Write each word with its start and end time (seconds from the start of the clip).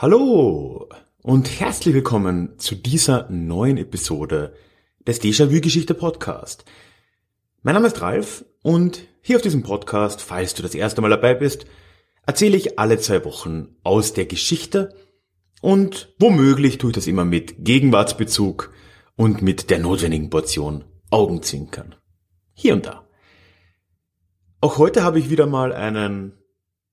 Hallo 0.00 0.67
und 1.22 1.60
herzlich 1.60 1.94
willkommen 1.94 2.58
zu 2.58 2.76
dieser 2.76 3.28
neuen 3.28 3.76
Episode 3.76 4.54
des 5.04 5.20
Déjà-vu-Geschichte 5.20 5.94
Podcast. 5.94 6.64
Mein 7.62 7.74
Name 7.74 7.88
ist 7.88 8.00
Ralf 8.00 8.44
und 8.62 9.02
hier 9.20 9.34
auf 9.34 9.42
diesem 9.42 9.64
Podcast, 9.64 10.22
falls 10.22 10.54
du 10.54 10.62
das 10.62 10.76
erste 10.76 11.00
Mal 11.00 11.10
dabei 11.10 11.34
bist, 11.34 11.66
erzähle 12.24 12.56
ich 12.56 12.78
alle 12.78 12.98
zwei 13.00 13.24
Wochen 13.24 13.74
aus 13.82 14.12
der 14.12 14.26
Geschichte 14.26 14.94
und 15.60 16.14
womöglich 16.20 16.78
tue 16.78 16.90
ich 16.90 16.94
das 16.94 17.08
immer 17.08 17.24
mit 17.24 17.64
Gegenwartsbezug 17.64 18.72
und 19.16 19.42
mit 19.42 19.70
der 19.70 19.80
notwendigen 19.80 20.30
Portion 20.30 20.84
Augenzwinkern. 21.10 21.96
Hier 22.54 22.74
und 22.74 22.86
da. 22.86 23.08
Auch 24.60 24.78
heute 24.78 25.02
habe 25.02 25.18
ich 25.18 25.30
wieder 25.30 25.46
mal 25.46 25.72
einen, 25.72 26.34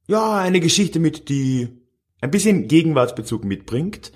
ja, 0.08 0.40
eine 0.40 0.62
Geschichte 0.62 1.00
mit, 1.00 1.30
die 1.30 1.85
ein 2.26 2.32
bisschen 2.32 2.68
Gegenwartsbezug 2.68 3.44
mitbringt, 3.46 4.12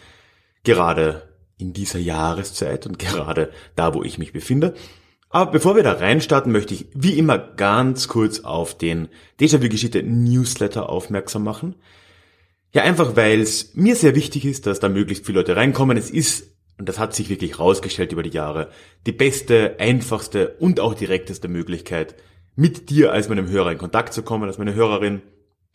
gerade 0.64 1.30
in 1.58 1.74
dieser 1.74 2.00
Jahreszeit 2.00 2.88
und 2.88 3.00
gerade 3.00 3.52
da, 3.76 3.94
wo 3.94 4.04
ich 4.04 4.18
mich 4.18 4.34
befinde. 4.34 4.74
Aber 5.30 5.52
bevor 5.52 5.76
wir 5.76 5.84
da 5.84 5.94
reinstarten, 5.94 6.52
möchte 6.52 6.74
ich 6.74 6.88
wie 6.94 7.18
immer 7.18 7.38
ganz 7.38 8.08
kurz 8.08 8.40
auf 8.40 8.76
den 8.76 9.10
Déjà-vu-Geschichte 9.40 10.02
Newsletter 10.02 10.90
aufmerksam 10.90 11.44
machen. 11.44 11.76
Ja, 12.74 12.84
einfach 12.84 13.16
weil 13.16 13.40
es 13.40 13.76
mir 13.76 13.96
sehr 13.96 14.16
wichtig 14.16 14.46
ist, 14.46 14.66
dass 14.66 14.80
da 14.80 14.90
möglichst 14.90 15.26
viele 15.26 15.40
Leute 15.40 15.56
reinkommen. 15.56 15.98
Es 15.98 16.10
ist, 16.10 16.56
und 16.80 16.90
das 16.90 16.98
hat 16.98 17.14
sich 17.14 17.30
wirklich 17.30 17.60
rausgestellt 17.60 18.12
über 18.12 18.24
die 18.24 18.32
Jahre, 18.32 18.70
die 19.06 19.12
beste, 19.12 19.76
einfachste 19.80 20.56
und 20.60 20.80
auch 20.80 20.96
direkteste 20.96 21.48
Möglichkeit, 21.48 22.16
mit 22.56 22.90
dir 22.90 23.12
als 23.12 23.30
meinem 23.30 23.50
Hörer 23.50 23.72
in 23.72 23.78
Kontakt 23.78 24.14
zu 24.14 24.24
kommen, 24.24 24.46
als 24.46 24.58
meine 24.58 24.74
Hörerin. 24.74 25.22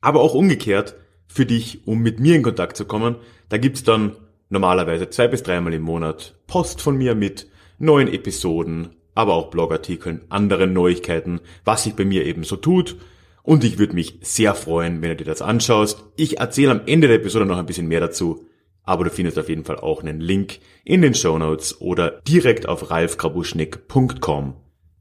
Aber 0.00 0.20
auch 0.20 0.34
umgekehrt, 0.34 0.96
für 1.26 1.46
dich, 1.46 1.86
um 1.86 2.00
mit 2.00 2.20
mir 2.20 2.36
in 2.36 2.42
Kontakt 2.42 2.76
zu 2.76 2.84
kommen. 2.84 3.16
Da 3.48 3.58
gibt's 3.58 3.82
dann 3.82 4.16
normalerweise 4.48 5.10
zwei 5.10 5.28
bis 5.28 5.42
dreimal 5.42 5.74
im 5.74 5.82
Monat 5.82 6.36
Post 6.46 6.80
von 6.80 6.96
mir 6.96 7.14
mit 7.14 7.48
neuen 7.78 8.08
Episoden, 8.08 8.96
aber 9.14 9.34
auch 9.34 9.50
Blogartikeln, 9.50 10.22
anderen 10.28 10.72
Neuigkeiten, 10.72 11.40
was 11.64 11.84
sich 11.84 11.94
bei 11.94 12.04
mir 12.04 12.24
eben 12.24 12.44
so 12.44 12.56
tut. 12.56 12.96
Und 13.42 13.62
ich 13.62 13.78
würde 13.78 13.94
mich 13.94 14.18
sehr 14.22 14.54
freuen, 14.54 15.02
wenn 15.02 15.10
du 15.10 15.16
dir 15.16 15.24
das 15.24 15.42
anschaust. 15.42 16.04
Ich 16.16 16.38
erzähle 16.38 16.70
am 16.70 16.80
Ende 16.86 17.08
der 17.08 17.18
Episode 17.18 17.44
noch 17.44 17.58
ein 17.58 17.66
bisschen 17.66 17.88
mehr 17.88 18.00
dazu, 18.00 18.46
aber 18.84 19.04
du 19.04 19.10
findest 19.10 19.38
auf 19.38 19.48
jeden 19.48 19.64
Fall 19.64 19.76
auch 19.76 20.02
einen 20.02 20.20
Link 20.20 20.60
in 20.84 21.02
den 21.02 21.14
Show 21.14 21.38
Notes 21.38 21.80
oder 21.80 22.22
direkt 22.26 22.66
auf 22.66 22.90
ralfkrabuschnick.com 22.90 24.56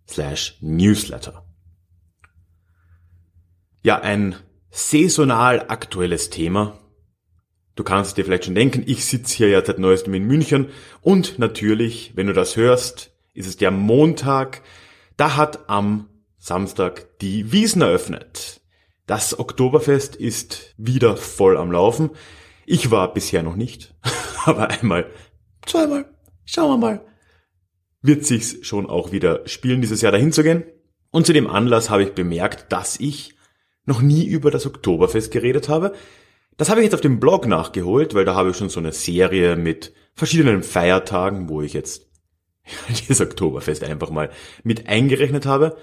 slash 0.08 0.58
newsletter. 0.62 1.46
Ja, 3.82 4.00
ein 4.00 4.36
saisonal 4.76 5.66
aktuelles 5.68 6.32
Thema. 6.32 6.80
Du 7.76 7.84
kannst 7.84 8.18
dir 8.18 8.26
vielleicht 8.26 8.46
schon 8.46 8.56
denken, 8.56 8.84
ich 8.88 9.06
sitze 9.06 9.38
hier 9.38 9.50
ja 9.50 9.64
seit 9.64 9.78
neuestem 9.78 10.16
in 10.16 10.26
München 10.26 10.70
und 11.02 11.38
natürlich, 11.38 12.14
wenn 12.16 12.26
du 12.26 12.34
das 12.34 12.56
hörst, 12.56 13.12
ist 13.36 13.48
es 13.48 13.56
der 13.58 13.70
Montag. 13.70 14.64
Da 15.16 15.36
hat 15.36 15.70
am 15.70 16.10
Samstag 16.40 17.20
die 17.20 17.52
Wiesen 17.52 17.84
eröffnet. 17.84 18.62
Das 19.06 19.38
Oktoberfest 19.38 20.16
ist 20.16 20.74
wieder 20.78 21.18
voll 21.18 21.56
am 21.58 21.72
Laufen. 21.72 22.10
Ich 22.66 22.90
war 22.90 23.14
bisher 23.14 23.44
noch 23.44 23.56
nicht, 23.56 23.94
aber 24.46 24.70
einmal, 24.72 25.06
zweimal, 25.68 26.06
schauen 26.46 26.70
wir 26.72 26.78
mal, 26.78 27.06
wird 28.02 28.26
sich's 28.26 28.66
schon 28.66 28.88
auch 28.88 29.12
wieder 29.12 29.48
spielen, 29.48 29.82
dieses 29.82 30.02
Jahr 30.02 30.12
dahin 30.12 30.32
zu 30.32 30.42
gehen. 30.42 30.64
Und 31.12 31.28
zu 31.28 31.34
dem 31.34 31.48
Anlass 31.48 31.92
habe 31.92 32.04
ich 32.04 32.14
bemerkt, 32.14 32.72
dass 32.72 33.00
ich 33.00 33.36
noch 33.86 34.02
nie 34.02 34.26
über 34.26 34.52
das 34.52 34.66
Oktoberfest 34.66 35.32
geredet 35.32 35.70
habe. 35.70 35.94
Das 36.58 36.70
habe 36.70 36.82
ich 36.82 36.86
jetzt 36.86 36.94
auf 36.94 37.02
dem 37.02 37.20
Blog 37.20 37.48
nachgeholt, 37.48 38.14
weil 38.14 38.26
da 38.26 38.36
habe 38.36 38.52
ich 38.52 38.58
schon 38.58 38.70
so 38.70 38.80
eine 38.80 38.92
Serie 38.92 39.56
mit 39.56 39.94
verschiedenen 40.14 40.64
Feiertagen, 40.64 41.50
wo 41.50 41.62
ich 41.62 41.74
jetzt 41.74 42.08
das 43.08 43.22
Oktoberfest 43.22 43.84
einfach 43.84 44.10
mal 44.10 44.30
mit 44.64 44.88
eingerechnet 44.88 45.46
habe. 45.46 45.78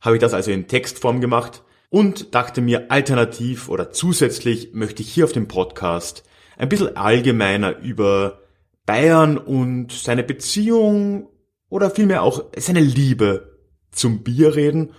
Habe 0.00 0.16
ich 0.16 0.20
das 0.20 0.34
also 0.34 0.50
in 0.50 0.68
Textform 0.68 1.20
gemacht 1.20 1.62
und 1.88 2.34
dachte 2.34 2.60
mir 2.60 2.90
alternativ 2.90 3.68
oder 3.68 3.90
zusätzlich 3.90 4.72
möchte 4.72 5.02
ich 5.02 5.12
hier 5.12 5.24
auf 5.24 5.32
dem 5.32 5.48
Podcast 5.48 6.24
ein 6.56 6.68
bisschen 6.68 6.96
allgemeiner 6.96 7.78
über 7.78 8.40
Bayern 8.86 9.38
und 9.38 9.92
seine 9.92 10.22
Beziehung 10.22 11.28
oder 11.68 11.90
vielmehr 11.90 12.22
auch 12.22 12.44
seine 12.56 12.80
Liebe 12.80 13.58
zum 13.90 14.22
Bier 14.22 14.54
reden 14.54 14.92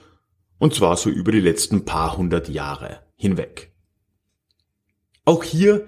und 0.61 0.75
zwar 0.75 0.95
so 0.95 1.09
über 1.09 1.31
die 1.31 1.39
letzten 1.39 1.85
paar 1.85 2.17
hundert 2.17 2.47
Jahre 2.47 2.99
hinweg. 3.15 3.73
Auch 5.25 5.43
hier 5.43 5.87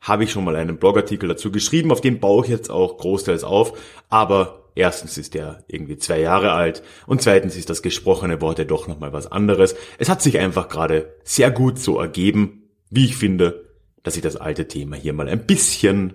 habe 0.00 0.24
ich 0.24 0.32
schon 0.32 0.44
mal 0.44 0.56
einen 0.56 0.78
Blogartikel 0.78 1.28
dazu 1.28 1.52
geschrieben, 1.52 1.92
auf 1.92 2.00
den 2.00 2.18
baue 2.18 2.42
ich 2.44 2.50
jetzt 2.50 2.70
auch 2.70 2.96
großteils 2.96 3.44
auf, 3.44 3.78
aber 4.08 4.70
erstens 4.74 5.18
ist 5.18 5.34
der 5.34 5.62
irgendwie 5.68 5.98
zwei 5.98 6.20
Jahre 6.20 6.52
alt 6.52 6.82
und 7.06 7.20
zweitens 7.20 7.54
ist 7.54 7.68
das 7.68 7.82
gesprochene 7.82 8.40
Wort 8.40 8.58
ja 8.58 8.64
doch 8.64 8.88
nochmal 8.88 9.12
was 9.12 9.30
anderes. 9.30 9.76
Es 9.98 10.08
hat 10.08 10.22
sich 10.22 10.38
einfach 10.38 10.70
gerade 10.70 11.14
sehr 11.22 11.50
gut 11.50 11.78
so 11.78 12.00
ergeben, 12.00 12.70
wie 12.88 13.04
ich 13.04 13.16
finde, 13.18 13.66
dass 14.02 14.16
ich 14.16 14.22
das 14.22 14.36
alte 14.36 14.68
Thema 14.68 14.96
hier 14.96 15.12
mal 15.12 15.28
ein 15.28 15.46
bisschen 15.46 16.14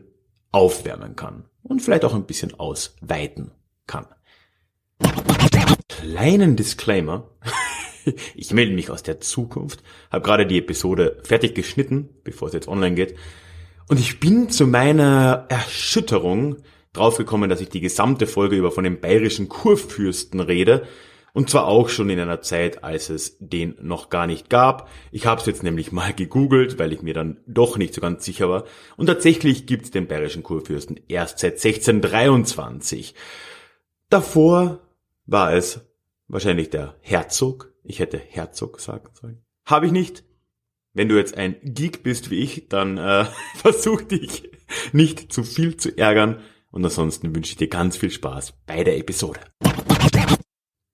aufwärmen 0.51 1.16
kann 1.16 1.45
und 1.61 1.83
vielleicht 1.83 2.05
auch 2.05 2.16
ein 2.16 2.25
bisschen 2.25 2.59
ausweiten 2.59 3.51
kann 3.85 4.07
kleinen 6.00 6.56
Disclaimer. 6.56 7.29
Ich 8.34 8.52
melde 8.52 8.74
mich 8.74 8.90
aus 8.90 9.03
der 9.03 9.19
Zukunft, 9.19 9.84
habe 10.09 10.25
gerade 10.25 10.47
die 10.47 10.57
Episode 10.57 11.22
fertig 11.22 11.53
geschnitten, 11.53 12.09
bevor 12.24 12.47
es 12.47 12.53
jetzt 12.56 12.68
online 12.68 12.96
geht. 12.96 13.16
Und 13.90 14.00
ich 14.00 14.19
bin 14.19 14.50
zu 14.50 14.66
meiner 14.66 15.46
Erschütterung 15.50 16.57
draufgekommen, 16.94 17.47
dass 17.47 17.62
ich 17.62 17.69
die 17.69 17.80
gesamte 17.80 18.25
Folge 18.25 18.56
über 18.56 18.72
von 18.72 18.84
dem 18.84 19.00
bayerischen 19.00 19.50
Kurfürsten 19.50 20.40
rede. 20.40 20.88
Und 21.34 21.50
zwar 21.50 21.68
auch 21.68 21.88
schon 21.88 22.09
in 22.09 22.19
einer 22.19 22.41
Zeit, 22.41 22.84
als 22.84 23.09
es 23.09 23.38
den 23.40 23.75
noch 23.80 24.09
gar 24.09 24.28
nicht 24.28 24.50
gab. 24.50 24.90
Ich 25.12 25.25
habe 25.25 25.40
es 25.40 25.47
jetzt 25.47 25.63
nämlich 25.63 25.91
mal 25.91 26.12
gegoogelt, 26.12 26.78
weil 26.78 26.91
ich 26.91 27.03
mir 27.03 27.13
dann 27.13 27.38
doch 27.47 27.78
nicht 27.78 27.94
so 27.94 28.01
ganz 28.01 28.25
sicher 28.25 28.50
war. 28.50 28.66
Und 28.97 29.06
tatsächlich 29.06 29.66
gibt 29.66 29.85
es 29.85 29.91
den 29.91 30.07
bayerischen 30.07 30.44
Kurfürsten 30.44 31.00
erst 31.07 31.40
seit 31.40 31.53
1623. 31.53 33.16
Davor 34.09 34.81
war 35.25 35.53
es 35.53 35.81
wahrscheinlich 36.27 36.69
der 36.69 36.97
Herzog. 37.01 37.73
Ich 37.83 37.99
hätte 37.99 38.17
Herzog 38.17 38.79
sagen 38.79 39.09
sollen. 39.13 39.43
Habe 39.65 39.87
ich 39.87 39.91
nicht. 39.91 40.23
Wenn 40.93 41.07
du 41.07 41.17
jetzt 41.17 41.37
ein 41.37 41.55
Geek 41.63 42.03
bist 42.03 42.29
wie 42.31 42.39
ich, 42.39 42.67
dann 42.67 42.97
äh, 42.97 43.25
versuch 43.55 44.01
dich 44.01 44.49
nicht 44.91 45.31
zu 45.31 45.43
viel 45.43 45.77
zu 45.77 45.97
ärgern. 45.97 46.41
Und 46.71 46.83
ansonsten 46.85 47.35
wünsche 47.35 47.51
ich 47.51 47.57
dir 47.57 47.67
ganz 47.67 47.97
viel 47.97 48.11
Spaß 48.11 48.53
bei 48.65 48.83
der 48.83 48.97
Episode. 48.97 49.39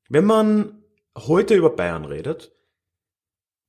Wenn 0.09 0.25
man 0.25 0.83
heute 1.15 1.55
über 1.55 1.69
Bayern 1.69 2.05
redet, 2.05 2.51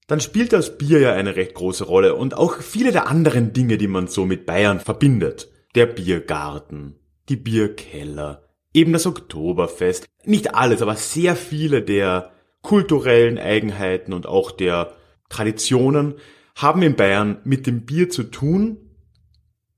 dann 0.06 0.20
spielt 0.20 0.54
das 0.54 0.78
Bier 0.78 1.00
ja 1.00 1.12
eine 1.12 1.36
recht 1.36 1.54
große 1.54 1.84
Rolle 1.84 2.14
und 2.14 2.34
auch 2.34 2.62
viele 2.62 2.92
der 2.92 3.08
anderen 3.08 3.52
Dinge, 3.52 3.76
die 3.76 3.88
man 3.88 4.06
so 4.08 4.24
mit 4.24 4.46
Bayern 4.46 4.80
verbindet. 4.80 5.50
Der 5.74 5.84
Biergarten, 5.84 6.98
die 7.28 7.36
Bierkeller, 7.36 8.47
eben 8.72 8.92
das 8.92 9.06
Oktoberfest. 9.06 10.06
Nicht 10.24 10.54
alles, 10.54 10.82
aber 10.82 10.96
sehr 10.96 11.36
viele 11.36 11.82
der 11.82 12.32
kulturellen 12.62 13.38
Eigenheiten 13.38 14.12
und 14.12 14.26
auch 14.26 14.50
der 14.50 14.94
Traditionen 15.28 16.14
haben 16.56 16.82
in 16.82 16.96
Bayern 16.96 17.38
mit 17.44 17.66
dem 17.66 17.84
Bier 17.84 18.10
zu 18.10 18.24
tun. 18.24 18.78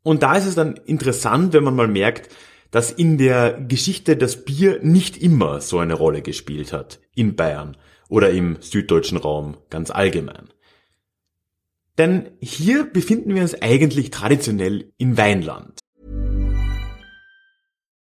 Und 0.03 0.23
da 0.23 0.37
ist 0.37 0.47
es 0.47 0.55
dann 0.55 0.77
interessant, 0.87 1.53
wenn 1.53 1.65
man 1.65 1.77
mal 1.77 1.89
merkt, 1.89 2.35
dass 2.71 2.91
in 2.91 3.19
der 3.19 3.61
Geschichte 3.61 4.17
das 4.17 4.45
Bier 4.45 4.79
nicht 4.83 5.17
immer 5.17 5.61
so 5.61 5.79
eine 5.79 5.95
Rolle 5.95 6.23
gespielt 6.23 6.73
hat 6.73 7.01
in 7.15 7.37
Bayern 7.37 7.77
oder 8.09 8.31
im 8.31 8.57
süddeutschen 8.61 9.19
Raum 9.19 9.57
ganz 9.69 9.91
allgemein. 9.91 10.49
Denn 11.99 12.31
hier 12.41 12.85
befinden 12.85 13.35
wir 13.35 13.43
uns 13.43 13.61
eigentlich 13.61 14.11
traditionell 14.11 14.93
in 14.97 15.19
Weinland. 15.19 15.80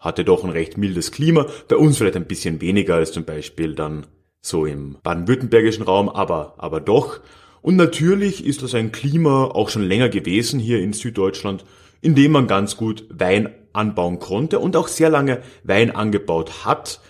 hatte 0.00 0.24
doch 0.24 0.42
ein 0.42 0.50
recht 0.50 0.78
mildes 0.78 1.12
Klima. 1.12 1.46
Bei 1.68 1.76
uns 1.76 1.98
vielleicht 1.98 2.16
ein 2.16 2.26
bisschen 2.26 2.60
weniger 2.60 2.96
als 2.96 3.12
zum 3.12 3.24
Beispiel 3.24 3.74
dann 3.74 4.06
so 4.40 4.64
im 4.64 4.96
baden-württembergischen 5.02 5.84
Raum, 5.84 6.08
aber, 6.08 6.54
aber 6.56 6.80
doch. 6.80 7.20
Und 7.62 7.76
natürlich 7.76 8.44
ist 8.44 8.62
das 8.62 8.74
ein 8.74 8.90
Klima 8.90 9.44
auch 9.44 9.68
schon 9.68 9.82
länger 9.82 10.08
gewesen 10.08 10.58
hier 10.58 10.80
in 10.80 10.94
Süddeutschland, 10.94 11.66
in 12.00 12.14
dem 12.14 12.32
man 12.32 12.46
ganz 12.46 12.78
gut 12.78 13.04
Wein 13.10 13.54
anbauen 13.74 14.18
konnte 14.18 14.58
und 14.58 14.74
auch 14.76 14.88
sehr 14.88 15.10
lange 15.10 15.42
Wein 15.62 15.94
angebaut 15.94 16.64
hat. 16.64 17.00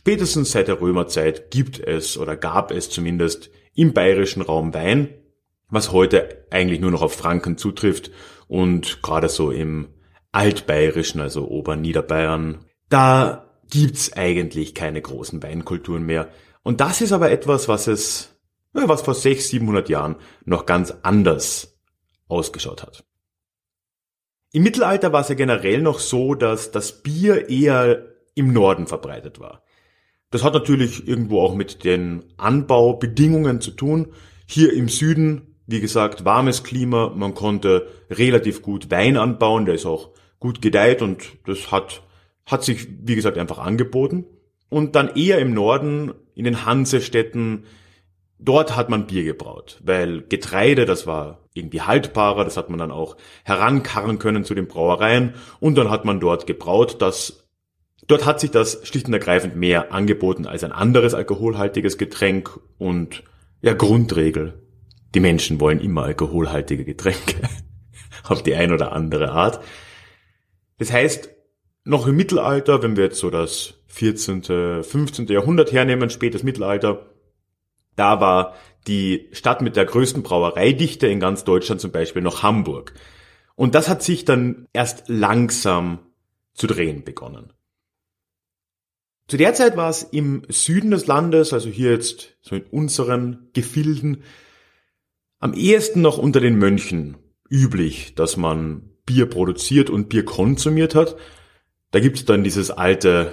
Spätestens 0.00 0.50
seit 0.50 0.68
der 0.68 0.80
Römerzeit 0.80 1.50
gibt 1.52 1.78
es 1.78 2.18
oder 2.18 2.36
gab 2.36 2.72
es 2.72 2.90
zumindest 2.90 3.50
im 3.74 3.92
bayerischen 3.92 4.42
Raum 4.42 4.74
Wein, 4.74 5.08
was 5.68 5.92
heute 5.92 6.44
eigentlich 6.50 6.80
nur 6.80 6.90
noch 6.90 7.02
auf 7.02 7.14
Franken 7.14 7.56
zutrifft 7.56 8.10
und 8.48 9.02
gerade 9.02 9.28
so 9.28 9.52
im 9.52 9.88
Altbayerischen, 10.36 11.22
also 11.22 11.48
Oberniederbayern, 11.48 12.66
da 12.90 13.50
gibt's 13.70 14.12
eigentlich 14.12 14.74
keine 14.74 15.00
großen 15.00 15.42
Weinkulturen 15.42 16.04
mehr. 16.04 16.28
Und 16.62 16.82
das 16.82 17.00
ist 17.00 17.12
aber 17.12 17.30
etwas, 17.30 17.68
was 17.68 17.86
es, 17.86 18.36
was 18.74 19.00
vor 19.00 19.14
600, 19.14 19.50
700 19.50 19.88
Jahren 19.88 20.16
noch 20.44 20.66
ganz 20.66 20.92
anders 21.02 21.78
ausgeschaut 22.28 22.82
hat. 22.82 23.02
Im 24.52 24.62
Mittelalter 24.62 25.10
war 25.10 25.22
es 25.22 25.28
ja 25.30 25.34
generell 25.36 25.80
noch 25.80 26.00
so, 26.00 26.34
dass 26.34 26.70
das 26.70 27.02
Bier 27.02 27.48
eher 27.48 28.04
im 28.34 28.52
Norden 28.52 28.86
verbreitet 28.86 29.40
war. 29.40 29.62
Das 30.30 30.44
hat 30.44 30.52
natürlich 30.52 31.08
irgendwo 31.08 31.40
auch 31.40 31.54
mit 31.54 31.82
den 31.82 32.24
Anbaubedingungen 32.36 33.62
zu 33.62 33.70
tun. 33.70 34.12
Hier 34.44 34.74
im 34.74 34.90
Süden, 34.90 35.56
wie 35.66 35.80
gesagt, 35.80 36.26
warmes 36.26 36.62
Klima, 36.62 37.10
man 37.14 37.32
konnte 37.32 37.88
relativ 38.10 38.60
gut 38.60 38.90
Wein 38.90 39.16
anbauen, 39.16 39.64
der 39.64 39.76
ist 39.76 39.86
auch 39.86 40.10
gut 40.46 40.62
gedeiht 40.62 41.02
und 41.02 41.38
das 41.44 41.72
hat, 41.72 42.02
hat 42.46 42.62
sich, 42.62 42.86
wie 43.02 43.16
gesagt, 43.16 43.36
einfach 43.36 43.58
angeboten. 43.58 44.26
Und 44.68 44.94
dann 44.94 45.16
eher 45.16 45.40
im 45.40 45.52
Norden, 45.52 46.14
in 46.36 46.44
den 46.44 46.64
Hansestädten, 46.64 47.64
dort 48.38 48.76
hat 48.76 48.88
man 48.88 49.08
Bier 49.08 49.24
gebraut, 49.24 49.80
weil 49.82 50.22
Getreide, 50.22 50.86
das 50.86 51.04
war 51.04 51.48
irgendwie 51.52 51.80
haltbarer, 51.80 52.44
das 52.44 52.56
hat 52.56 52.70
man 52.70 52.78
dann 52.78 52.92
auch 52.92 53.16
herankarren 53.42 54.20
können 54.20 54.44
zu 54.44 54.54
den 54.54 54.68
Brauereien 54.68 55.34
und 55.58 55.76
dann 55.76 55.90
hat 55.90 56.04
man 56.04 56.20
dort 56.20 56.46
gebraut, 56.46 56.98
das, 57.00 57.48
dort 58.06 58.24
hat 58.24 58.38
sich 58.38 58.52
das 58.52 58.86
schlicht 58.86 59.08
und 59.08 59.14
ergreifend 59.14 59.56
mehr 59.56 59.92
angeboten 59.92 60.46
als 60.46 60.62
ein 60.62 60.70
anderes 60.70 61.12
alkoholhaltiges 61.12 61.98
Getränk 61.98 62.56
und 62.78 63.24
ja, 63.62 63.72
Grundregel. 63.72 64.62
Die 65.12 65.20
Menschen 65.20 65.58
wollen 65.58 65.80
immer 65.80 66.04
alkoholhaltige 66.04 66.84
Getränke. 66.84 67.48
Auf 68.28 68.44
die 68.44 68.54
ein 68.54 68.72
oder 68.72 68.92
andere 68.92 69.32
Art. 69.32 69.60
Das 70.78 70.92
heißt, 70.92 71.30
noch 71.84 72.06
im 72.06 72.16
Mittelalter, 72.16 72.82
wenn 72.82 72.96
wir 72.96 73.04
jetzt 73.04 73.18
so 73.18 73.30
das 73.30 73.74
14., 73.86 74.82
15. 74.82 75.26
Jahrhundert 75.28 75.72
hernehmen, 75.72 76.10
spätes 76.10 76.42
Mittelalter, 76.42 77.06
da 77.94 78.20
war 78.20 78.54
die 78.86 79.28
Stadt 79.32 79.62
mit 79.62 79.76
der 79.76 79.86
größten 79.86 80.22
Brauereidichte 80.22 81.06
in 81.06 81.20
ganz 81.20 81.44
Deutschland 81.44 81.80
zum 81.80 81.92
Beispiel 81.92 82.22
noch 82.22 82.42
Hamburg. 82.42 82.92
Und 83.54 83.74
das 83.74 83.88
hat 83.88 84.02
sich 84.02 84.24
dann 84.24 84.66
erst 84.72 85.08
langsam 85.08 86.00
zu 86.52 86.66
drehen 86.66 87.04
begonnen. 87.04 87.52
Zu 89.28 89.36
der 89.38 89.54
Zeit 89.54 89.76
war 89.76 89.90
es 89.90 90.02
im 90.02 90.42
Süden 90.48 90.92
des 90.92 91.06
Landes, 91.06 91.52
also 91.52 91.68
hier 91.68 91.90
jetzt 91.90 92.36
so 92.42 92.54
in 92.54 92.64
unseren 92.64 93.48
Gefilden, 93.54 94.22
am 95.40 95.52
ehesten 95.52 96.00
noch 96.00 96.18
unter 96.18 96.40
den 96.40 96.58
Mönchen 96.58 97.16
üblich, 97.48 98.14
dass 98.14 98.36
man 98.36 98.95
Bier 99.06 99.26
produziert 99.26 99.88
und 99.88 100.08
Bier 100.08 100.24
konsumiert 100.24 100.94
hat. 100.94 101.16
Da 101.92 102.00
gibt's 102.00 102.24
dann 102.24 102.44
dieses 102.44 102.70
alte, 102.70 103.32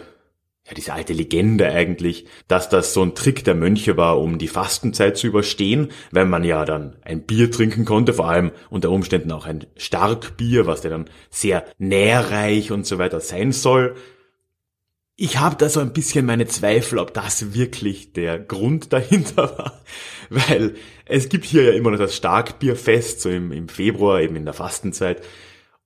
ja, 0.66 0.74
diese 0.74 0.94
alte 0.94 1.12
Legende 1.12 1.68
eigentlich, 1.68 2.28
dass 2.48 2.70
das 2.70 2.94
so 2.94 3.02
ein 3.02 3.16
Trick 3.16 3.44
der 3.44 3.56
Mönche 3.56 3.98
war, 3.98 4.22
um 4.22 4.38
die 4.38 4.48
Fastenzeit 4.48 5.18
zu 5.18 5.28
überstehen, 5.28 5.90
wenn 6.12 6.30
man 6.30 6.44
ja 6.44 6.64
dann 6.64 6.96
ein 7.02 7.24
Bier 7.24 7.52
trinken 7.52 7.84
konnte, 7.84 8.14
vor 8.14 8.30
allem 8.30 8.52
unter 8.70 8.92
Umständen 8.92 9.31
auch 9.31 9.46
ein 9.46 9.66
Starkbier, 9.75 10.68
was 10.68 10.84
ja 10.84 10.92
dann 10.92 11.10
sehr 11.30 11.66
nährreich 11.80 12.72
und 12.72 12.86
so 12.86 13.00
weiter 13.00 13.19
sein 13.19 13.52
soll. 13.52 13.96
Ich 15.16 15.38
habe 15.40 15.56
da 15.58 15.69
so 15.69 15.80
ein 15.80 15.94
bisschen 15.94 16.26
meine 16.26 16.48
Zweifel, 16.48 16.98
ob 16.98 17.14
das 17.14 17.54
wirklich 17.54 18.14
der 18.14 18.40
Grund 18.40 18.94
dahinter 18.94 19.36
war, 19.58 19.81
weil 20.30 20.76
es 21.06 21.30
gibt 21.30 21.46
hier 21.46 21.64
ja 21.64 21.72
immer 21.74 21.92
noch 21.92 22.00
das 22.00 22.16
Starkbierfest, 22.16 23.22
so 23.22 23.30
im, 23.30 23.52
im 23.52 23.68
Februar, 23.68 24.22
eben 24.22 24.36
in 24.36 24.46
der 24.46 24.54
Fastenzeit. 24.54 25.22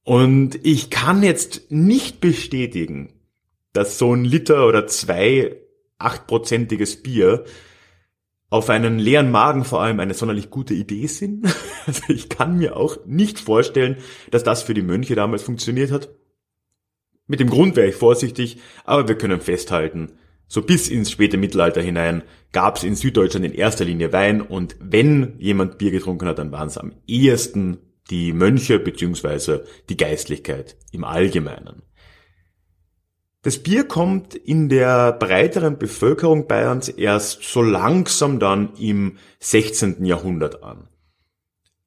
Und 0.07 0.65
ich 0.65 0.89
kann 0.89 1.21
jetzt 1.21 1.69
nicht 1.69 2.21
bestätigen, 2.21 3.11
dass 3.73 3.97
so 3.97 4.13
ein 4.13 4.23
Liter 4.23 4.65
oder 4.65 4.87
zwei 4.87 5.57
achtprozentiges 5.97 7.03
Bier 7.03 7.43
auf 8.49 8.69
einen 8.69 8.99
leeren 8.99 9.31
Magen 9.31 9.65
vor 9.65 9.81
allem 9.81 9.99
eine 9.99 10.13
sonderlich 10.13 10.49
gute 10.49 10.73
Idee 10.73 11.07
sind. 11.07 11.45
Also 11.85 12.03
ich 12.07 12.29
kann 12.29 12.57
mir 12.57 12.77
auch 12.77 13.05
nicht 13.05 13.37
vorstellen, 13.37 13.97
dass 14.31 14.43
das 14.43 14.63
für 14.63 14.73
die 14.73 14.81
Mönche 14.81 15.15
damals 15.15 15.43
funktioniert 15.43 15.91
hat. 15.91 16.09
Mit 17.27 17.41
dem 17.41 17.49
Grund 17.49 17.75
wäre 17.75 17.87
ich 17.87 17.95
vorsichtig, 17.95 18.59
aber 18.85 19.09
wir 19.09 19.17
können 19.17 19.41
festhalten, 19.41 20.13
so 20.47 20.61
bis 20.61 20.87
ins 20.87 21.11
späte 21.11 21.35
Mittelalter 21.35 21.81
hinein 21.81 22.23
gab 22.53 22.77
es 22.77 22.85
in 22.85 22.95
Süddeutschland 22.95 23.45
in 23.45 23.53
erster 23.53 23.83
Linie 23.83 24.13
Wein 24.13 24.41
und 24.41 24.77
wenn 24.79 25.37
jemand 25.37 25.77
Bier 25.77 25.91
getrunken 25.91 26.27
hat, 26.27 26.39
dann 26.39 26.53
waren 26.53 26.69
es 26.69 26.77
am 26.77 26.93
ehesten 27.07 27.79
die 28.09 28.33
Mönche 28.33 28.79
beziehungsweise 28.79 29.65
die 29.89 29.97
Geistlichkeit 29.97 30.77
im 30.91 31.03
Allgemeinen. 31.03 31.83
Das 33.43 33.59
Bier 33.59 33.85
kommt 33.85 34.35
in 34.35 34.67
der 34.67 35.13
breiteren 35.13 35.77
Bevölkerung 35.77 36.47
Bayerns 36.47 36.89
erst 36.89 37.43
so 37.43 37.61
langsam 37.61 38.39
dann 38.39 38.73
im 38.79 39.17
16. 39.39 40.03
Jahrhundert 40.03 40.63
an. 40.63 40.89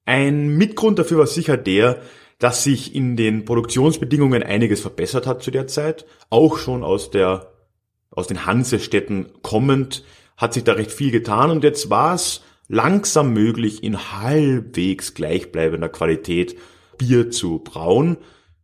Ein 0.07 0.57
Mitgrund 0.57 0.99
dafür 0.99 1.19
war 1.19 1.27
sicher 1.27 1.57
der, 1.57 2.01
dass 2.39 2.65
sich 2.65 2.95
in 2.95 3.17
den 3.17 3.45
Produktionsbedingungen 3.45 4.43
einiges 4.43 4.81
verbessert 4.81 5.27
hat 5.27 5.43
zu 5.43 5.51
der 5.51 5.67
Zeit, 5.67 6.07
auch 6.31 6.57
schon 6.57 6.83
aus 6.83 7.11
der 7.11 7.53
aus 8.11 8.27
den 8.27 8.45
Hansestädten 8.45 9.31
kommend, 9.43 10.05
hat 10.37 10.55
sich 10.55 10.65
da 10.65 10.73
recht 10.73 10.91
viel 10.91 11.11
getan 11.11 11.51
und 11.51 11.63
jetzt 11.63 11.91
war 11.91 12.15
es 12.15 12.43
langsam 12.71 13.33
möglich, 13.33 13.83
in 13.83 13.99
halbwegs 13.99 15.15
gleichbleibender 15.15 15.89
Qualität 15.89 16.57
Bier 16.97 17.31
zu 17.31 17.59
brauen. 17.59 18.17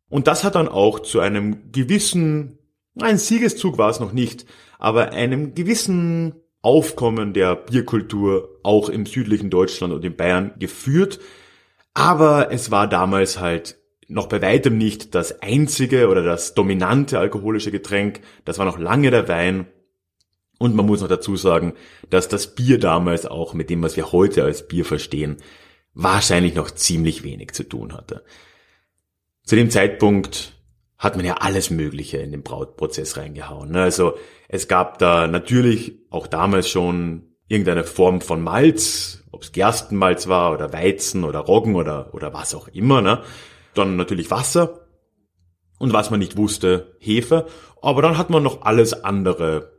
Und 0.09 0.29
das 0.29 0.45
hat 0.45 0.55
dann 0.55 0.69
auch 0.69 1.01
zu 1.01 1.19
einem 1.19 1.73
gewissen, 1.73 2.59
ein 3.01 3.19
Siegeszug 3.19 3.79
war 3.79 3.91
es 3.91 3.99
noch 3.99 4.13
nicht, 4.13 4.47
aber 4.79 5.11
einem 5.11 5.55
gewissen 5.55 6.37
Aufkommen 6.63 7.33
der 7.33 7.57
Bierkultur 7.57 8.61
auch 8.63 8.89
im 8.89 9.07
südlichen 9.07 9.51
Deutschland 9.51 9.93
und 9.93 10.05
in 10.05 10.17
Bayern 10.17 10.53
geführt. 10.59 11.19
Aber 11.93 12.53
es 12.53 12.71
war 12.71 12.89
damals 12.89 13.41
halt 13.41 13.77
noch 14.09 14.29
bei 14.29 14.41
weitem 14.41 14.79
nicht 14.79 15.17
das 15.17 15.43
einzige 15.43 16.09
oder 16.09 16.23
das 16.23 16.55
dominante 16.55 17.19
alkoholische 17.19 17.73
Getränk. 17.73 18.21
Das 18.45 18.59
war 18.59 18.67
noch 18.67 18.79
lange 18.79 19.11
der 19.11 19.27
Wein. 19.27 19.67
Und 20.59 20.75
man 20.75 20.87
muss 20.87 21.01
noch 21.01 21.09
dazu 21.09 21.37
sagen, 21.37 21.75
dass 22.09 22.29
das 22.29 22.55
Bier 22.55 22.79
damals 22.79 23.27
auch 23.27 23.53
mit 23.53 23.69
dem, 23.69 23.83
was 23.83 23.97
wir 23.97 24.13
heute 24.13 24.45
als 24.45 24.67
Bier 24.67 24.85
verstehen, 24.85 25.37
wahrscheinlich 25.95 26.55
noch 26.55 26.71
ziemlich 26.71 27.23
wenig 27.23 27.53
zu 27.53 27.65
tun 27.65 27.93
hatte. 27.93 28.25
Zu 29.45 29.57
dem 29.57 29.71
Zeitpunkt 29.71 30.55
hat 30.99 31.17
man 31.17 31.25
ja 31.25 31.35
alles 31.35 31.71
Mögliche 31.71 32.19
in 32.19 32.31
den 32.31 32.43
Brautprozess 32.43 33.17
reingehauen. 33.17 33.71
Ne? 33.71 33.83
Also 33.83 34.15
es 34.49 34.67
gab 34.67 34.99
da 34.99 35.27
natürlich 35.27 35.99
auch 36.11 36.27
damals 36.27 36.69
schon 36.69 37.35
irgendeine 37.49 37.85
Form 37.85 38.21
von 38.21 38.43
Malz, 38.43 39.25
ob 39.31 39.43
es 39.43 39.53
Gerstenmalz 39.53 40.27
war 40.27 40.53
oder 40.53 40.73
Weizen 40.73 41.25
oder 41.25 41.41
Roggen 41.41 41.77
oder, 41.77 42.15
oder 42.15 42.33
was 42.33 42.55
auch 42.55 42.69
immer. 42.69 43.03
Ne? 43.03 43.23
Dann 43.75 43.97
natürlich 43.97 44.31
Wasser 44.31 44.87
und 45.79 45.93
was 45.93 46.11
man 46.11 46.19
nicht 46.19 46.37
wusste, 46.37 46.97
Hefe. 46.99 47.47
Aber 47.83 48.01
dann 48.01 48.17
hat 48.17 48.31
man 48.31 48.43
noch 48.43 48.63
alles 48.63 49.05
andere 49.05 49.76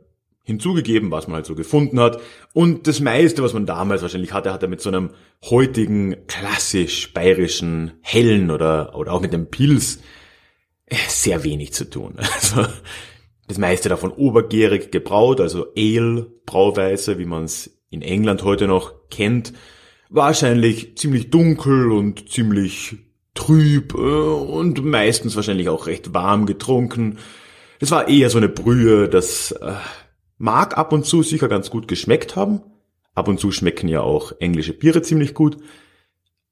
hinzugegeben, 0.48 1.10
was 1.10 1.28
man 1.28 1.36
halt 1.36 1.46
so 1.46 1.54
gefunden 1.54 2.00
hat. 2.00 2.20
Und 2.54 2.86
das 2.86 3.00
meiste, 3.00 3.42
was 3.42 3.52
man 3.52 3.66
damals 3.66 4.00
wahrscheinlich 4.00 4.32
hatte, 4.32 4.50
hat 4.50 4.62
er 4.62 4.70
mit 4.70 4.80
so 4.80 4.88
einem 4.88 5.10
heutigen 5.44 6.26
klassisch 6.26 7.12
bayerischen 7.12 7.92
Hellen 8.00 8.50
oder, 8.50 8.96
oder 8.96 9.12
auch 9.12 9.20
mit 9.20 9.34
dem 9.34 9.50
Pilz 9.50 9.98
sehr 11.06 11.44
wenig 11.44 11.74
zu 11.74 11.88
tun. 11.88 12.14
Also 12.34 12.66
das 13.46 13.58
meiste 13.58 13.90
davon 13.90 14.10
obergärig 14.10 14.90
gebraut, 14.90 15.40
also 15.40 15.66
Ale, 15.76 16.26
Brauweise, 16.46 17.18
wie 17.18 17.24
man 17.26 17.44
es 17.44 17.78
in 17.90 18.00
England 18.00 18.42
heute 18.42 18.66
noch 18.66 19.08
kennt, 19.10 19.52
wahrscheinlich 20.08 20.96
ziemlich 20.96 21.30
dunkel 21.30 21.92
und 21.92 22.30
ziemlich 22.30 22.96
trüb 23.34 23.94
äh, 23.94 23.98
und 23.98 24.82
meistens 24.82 25.36
wahrscheinlich 25.36 25.68
auch 25.68 25.86
recht 25.86 26.14
warm 26.14 26.46
getrunken. 26.46 27.18
Das 27.80 27.90
war 27.90 28.08
eher 28.08 28.30
so 28.30 28.38
eine 28.38 28.48
Brühe, 28.48 29.08
das 29.08 29.52
äh, 29.52 29.72
mag 30.38 30.78
ab 30.78 30.92
und 30.92 31.04
zu 31.04 31.22
sicher 31.22 31.48
ganz 31.48 31.70
gut 31.70 31.88
geschmeckt 31.88 32.36
haben. 32.36 32.62
Ab 33.14 33.28
und 33.28 33.38
zu 33.40 33.50
schmecken 33.52 33.88
ja 33.88 34.00
auch 34.00 34.32
englische 34.40 34.72
Biere 34.72 35.02
ziemlich 35.02 35.34
gut. 35.34 35.58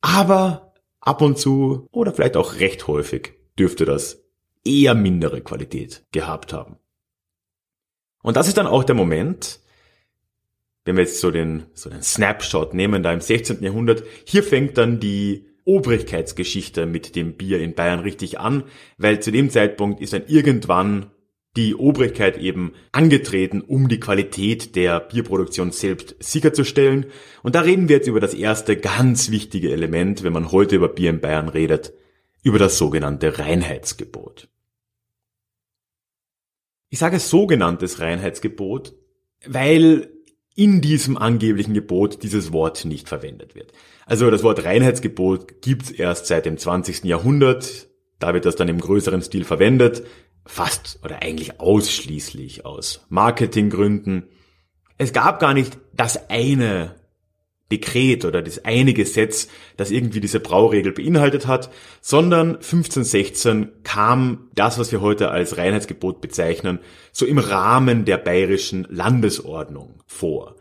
Aber 0.00 0.74
ab 1.00 1.22
und 1.22 1.38
zu 1.38 1.88
oder 1.92 2.12
vielleicht 2.12 2.36
auch 2.36 2.56
recht 2.60 2.86
häufig 2.88 3.34
dürfte 3.58 3.84
das 3.84 4.24
eher 4.64 4.94
mindere 4.94 5.40
Qualität 5.40 6.04
gehabt 6.12 6.52
haben. 6.52 6.76
Und 8.22 8.36
das 8.36 8.48
ist 8.48 8.58
dann 8.58 8.66
auch 8.66 8.82
der 8.82 8.96
Moment, 8.96 9.60
wenn 10.84 10.96
wir 10.96 11.04
jetzt 11.04 11.20
so 11.20 11.30
den, 11.30 11.66
so 11.74 11.88
den 11.88 12.02
Snapshot 12.02 12.74
nehmen, 12.74 13.02
da 13.02 13.12
im 13.12 13.20
16. 13.20 13.62
Jahrhundert, 13.62 14.02
hier 14.24 14.42
fängt 14.42 14.76
dann 14.78 14.98
die 14.98 15.46
Obrigkeitsgeschichte 15.64 16.86
mit 16.86 17.16
dem 17.16 17.36
Bier 17.36 17.60
in 17.60 17.74
Bayern 17.74 18.00
richtig 18.00 18.38
an, 18.38 18.64
weil 18.98 19.20
zu 19.20 19.30
dem 19.30 19.50
Zeitpunkt 19.50 20.00
ist 20.00 20.12
dann 20.12 20.26
irgendwann 20.26 21.10
die 21.56 21.74
Obrigkeit 21.74 22.38
eben 22.38 22.74
angetreten, 22.92 23.62
um 23.62 23.88
die 23.88 24.00
Qualität 24.00 24.76
der 24.76 25.00
Bierproduktion 25.00 25.72
selbst 25.72 26.14
sicherzustellen. 26.20 27.06
Und 27.42 27.54
da 27.54 27.62
reden 27.62 27.88
wir 27.88 27.96
jetzt 27.96 28.08
über 28.08 28.20
das 28.20 28.34
erste 28.34 28.76
ganz 28.76 29.30
wichtige 29.30 29.72
Element, 29.72 30.22
wenn 30.22 30.32
man 30.32 30.52
heute 30.52 30.76
über 30.76 30.88
Bier 30.88 31.10
in 31.10 31.20
Bayern 31.20 31.48
redet, 31.48 31.92
über 32.42 32.58
das 32.58 32.78
sogenannte 32.78 33.38
Reinheitsgebot. 33.38 34.48
Ich 36.90 36.98
sage 36.98 37.18
sogenanntes 37.18 38.00
Reinheitsgebot, 38.00 38.94
weil 39.46 40.10
in 40.54 40.80
diesem 40.80 41.18
angeblichen 41.18 41.74
Gebot 41.74 42.22
dieses 42.22 42.52
Wort 42.52 42.84
nicht 42.84 43.08
verwendet 43.08 43.54
wird. 43.54 43.72
Also 44.06 44.30
das 44.30 44.42
Wort 44.42 44.64
Reinheitsgebot 44.64 45.60
gibt's 45.60 45.90
erst 45.90 46.26
seit 46.26 46.46
dem 46.46 46.56
20. 46.56 47.04
Jahrhundert. 47.04 47.88
Da 48.18 48.32
wird 48.32 48.46
das 48.46 48.56
dann 48.56 48.68
im 48.68 48.80
größeren 48.80 49.20
Stil 49.20 49.44
verwendet. 49.44 50.04
Fast 50.46 51.00
oder 51.02 51.22
eigentlich 51.22 51.60
ausschließlich 51.60 52.64
aus 52.64 53.04
Marketinggründen. 53.08 54.28
Es 54.98 55.12
gab 55.12 55.40
gar 55.40 55.54
nicht 55.54 55.78
das 55.92 56.30
eine 56.30 56.94
Dekret 57.70 58.24
oder 58.24 58.42
das 58.42 58.64
eine 58.64 58.94
Gesetz, 58.94 59.48
das 59.76 59.90
irgendwie 59.90 60.20
diese 60.20 60.38
Brauregel 60.38 60.92
beinhaltet 60.92 61.48
hat, 61.48 61.70
sondern 62.00 62.56
1516 62.56 63.82
kam 63.82 64.48
das, 64.54 64.78
was 64.78 64.92
wir 64.92 65.00
heute 65.00 65.30
als 65.30 65.56
Reinheitsgebot 65.56 66.20
bezeichnen, 66.20 66.78
so 67.12 67.26
im 67.26 67.38
Rahmen 67.38 68.04
der 68.04 68.18
bayerischen 68.18 68.86
Landesordnung 68.88 70.02
vor. 70.06 70.56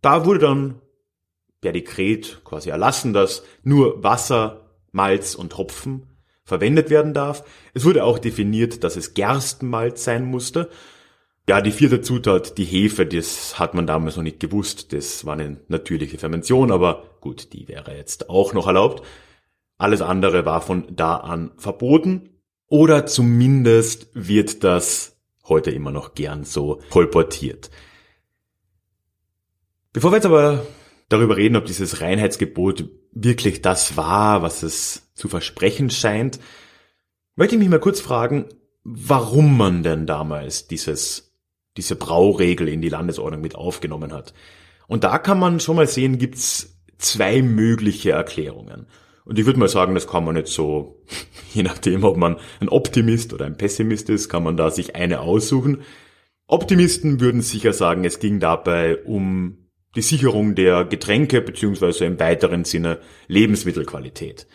Da 0.00 0.24
wurde 0.24 0.38
dann 0.38 0.80
per 1.60 1.72
Dekret 1.72 2.40
quasi 2.44 2.70
erlassen, 2.70 3.12
dass 3.12 3.42
nur 3.62 4.02
Wasser, 4.02 4.70
Malz 4.90 5.34
und 5.34 5.58
Hopfen 5.58 6.07
verwendet 6.48 6.90
werden 6.90 7.14
darf. 7.14 7.44
Es 7.74 7.84
wurde 7.84 8.02
auch 8.02 8.18
definiert, 8.18 8.82
dass 8.82 8.96
es 8.96 9.14
Gerstenmalz 9.14 10.02
sein 10.02 10.24
musste 10.24 10.68
ja, 11.48 11.62
die 11.62 11.72
vierte 11.72 12.02
Zutat, 12.02 12.58
die 12.58 12.64
Hefe, 12.64 13.06
das 13.06 13.58
hat 13.58 13.72
man 13.72 13.86
damals 13.86 14.16
noch 14.16 14.22
nicht 14.22 14.38
gewusst. 14.38 14.92
Das 14.92 15.24
war 15.24 15.32
eine 15.32 15.56
natürliche 15.68 16.18
Fermentation, 16.18 16.70
aber 16.70 17.04
gut, 17.22 17.54
die 17.54 17.66
wäre 17.68 17.96
jetzt 17.96 18.28
auch 18.28 18.52
noch 18.52 18.66
erlaubt. 18.66 19.02
Alles 19.78 20.02
andere 20.02 20.44
war 20.44 20.60
von 20.60 20.84
da 20.94 21.16
an 21.16 21.52
verboten. 21.56 22.28
Oder 22.66 23.06
zumindest 23.06 24.10
wird 24.12 24.62
das 24.62 25.16
heute 25.48 25.70
immer 25.70 25.90
noch 25.90 26.14
gern 26.14 26.44
so 26.44 26.82
kolportiert. 26.90 27.70
Bevor 29.94 30.12
wir 30.12 30.16
jetzt 30.16 30.26
aber 30.26 30.66
darüber 31.08 31.38
reden, 31.38 31.56
ob 31.56 31.64
dieses 31.64 32.02
Reinheitsgebot 32.02 32.84
wirklich 33.24 33.62
das 33.62 33.96
war, 33.96 34.42
was 34.42 34.62
es 34.62 35.10
zu 35.14 35.28
versprechen 35.28 35.90
scheint, 35.90 36.38
möchte 37.36 37.54
ich 37.54 37.60
mich 37.60 37.68
mal 37.68 37.80
kurz 37.80 38.00
fragen, 38.00 38.46
warum 38.84 39.56
man 39.56 39.82
denn 39.82 40.06
damals 40.06 40.66
dieses 40.68 41.28
diese 41.78 41.96
Brauregel 41.96 42.68
in 42.68 42.82
die 42.82 42.88
Landesordnung 42.90 43.40
mit 43.40 43.54
aufgenommen 43.54 44.12
hat. 44.12 44.34
Und 44.88 45.04
da 45.04 45.18
kann 45.18 45.38
man 45.38 45.60
schon 45.60 45.76
mal 45.76 45.86
sehen, 45.86 46.18
gibt's 46.18 46.76
zwei 46.98 47.40
mögliche 47.40 48.10
Erklärungen. 48.10 48.86
Und 49.24 49.38
ich 49.38 49.46
würde 49.46 49.60
mal 49.60 49.68
sagen, 49.68 49.94
das 49.94 50.08
kann 50.08 50.24
man 50.24 50.36
jetzt 50.36 50.52
so, 50.52 51.02
je 51.54 51.62
nachdem, 51.62 52.04
ob 52.04 52.16
man 52.16 52.36
ein 52.60 52.68
Optimist 52.68 53.32
oder 53.32 53.46
ein 53.46 53.56
Pessimist 53.56 54.10
ist, 54.10 54.28
kann 54.28 54.42
man 54.42 54.56
da 54.56 54.70
sich 54.70 54.96
eine 54.96 55.20
aussuchen. 55.20 55.82
Optimisten 56.46 57.20
würden 57.20 57.42
sicher 57.42 57.72
sagen, 57.72 58.04
es 58.04 58.18
ging 58.18 58.40
dabei 58.40 58.96
um 59.04 59.57
die 59.94 60.02
Sicherung 60.02 60.54
der 60.54 60.84
Getränke 60.84 61.40
beziehungsweise 61.40 62.04
im 62.04 62.20
weiteren 62.20 62.64
Sinne 62.64 63.00
Lebensmittelqualität. 63.26 64.46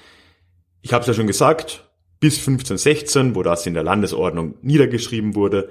Ich 0.82 0.94
habe 0.94 1.02
es 1.02 1.08
ja 1.08 1.14
schon 1.14 1.28
gesagt, 1.28 1.90
bis 2.20 2.38
1516, 2.38 3.36
wo 3.36 3.44
das 3.44 3.66
in 3.66 3.74
der 3.74 3.84
Landesordnung 3.84 4.56
niedergeschrieben 4.62 5.36
wurde, 5.36 5.70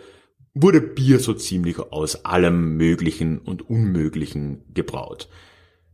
wurde 0.55 0.81
Bier 0.81 1.19
so 1.19 1.33
ziemlich 1.35 1.79
aus 1.79 2.25
allem 2.25 2.77
Möglichen 2.77 3.39
und 3.39 3.69
Unmöglichen 3.69 4.65
gebraut. 4.75 5.29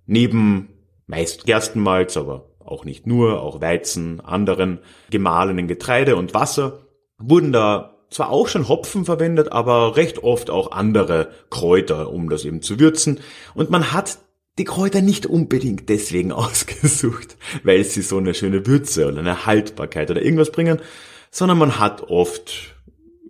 Neben 0.07 0.71
meist 1.07 1.45
Gerstenmalz, 1.45 2.17
aber 2.17 2.51
auch 2.59 2.85
nicht 2.85 3.07
nur, 3.07 3.41
auch 3.41 3.61
Weizen, 3.61 4.21
anderen 4.21 4.81
gemahlenen 5.11 5.69
Getreide 5.69 6.17
und 6.17 6.35
Wasser, 6.35 6.87
wurden 7.19 7.53
da 7.53 7.98
zwar 8.11 8.31
auch 8.31 8.49
schon 8.49 8.69
Hopfen 8.69 9.05
verwendet, 9.05 9.53
aber 9.53 9.97
recht 9.97 10.23
oft 10.23 10.51
auch 10.51 10.73
andere 10.73 11.31
Kräuter, 11.51 12.11
um 12.11 12.29
das 12.29 12.45
eben 12.45 12.63
zu 12.63 12.81
würzen. 12.81 13.21
Und 13.55 13.71
man 13.71 13.93
hat 13.93 14.19
die 14.59 14.65
Kräuter 14.65 15.01
nicht 15.01 15.27
unbedingt 15.27 15.89
deswegen 15.89 16.33
ausgesucht, 16.33 17.37
weil 17.63 17.85
sie 17.85 18.03
so 18.03 18.19
eine 18.19 18.35
schöne 18.35 18.67
Würze 18.67 19.07
oder 19.07 19.21
eine 19.21 19.47
Haltbarkeit 19.47 20.11
oder 20.11 20.23
irgendwas 20.23 20.53
bringen, 20.53 20.81
sondern 21.31 21.59
man 21.59 21.79
hat 21.79 22.03
oft 22.03 22.75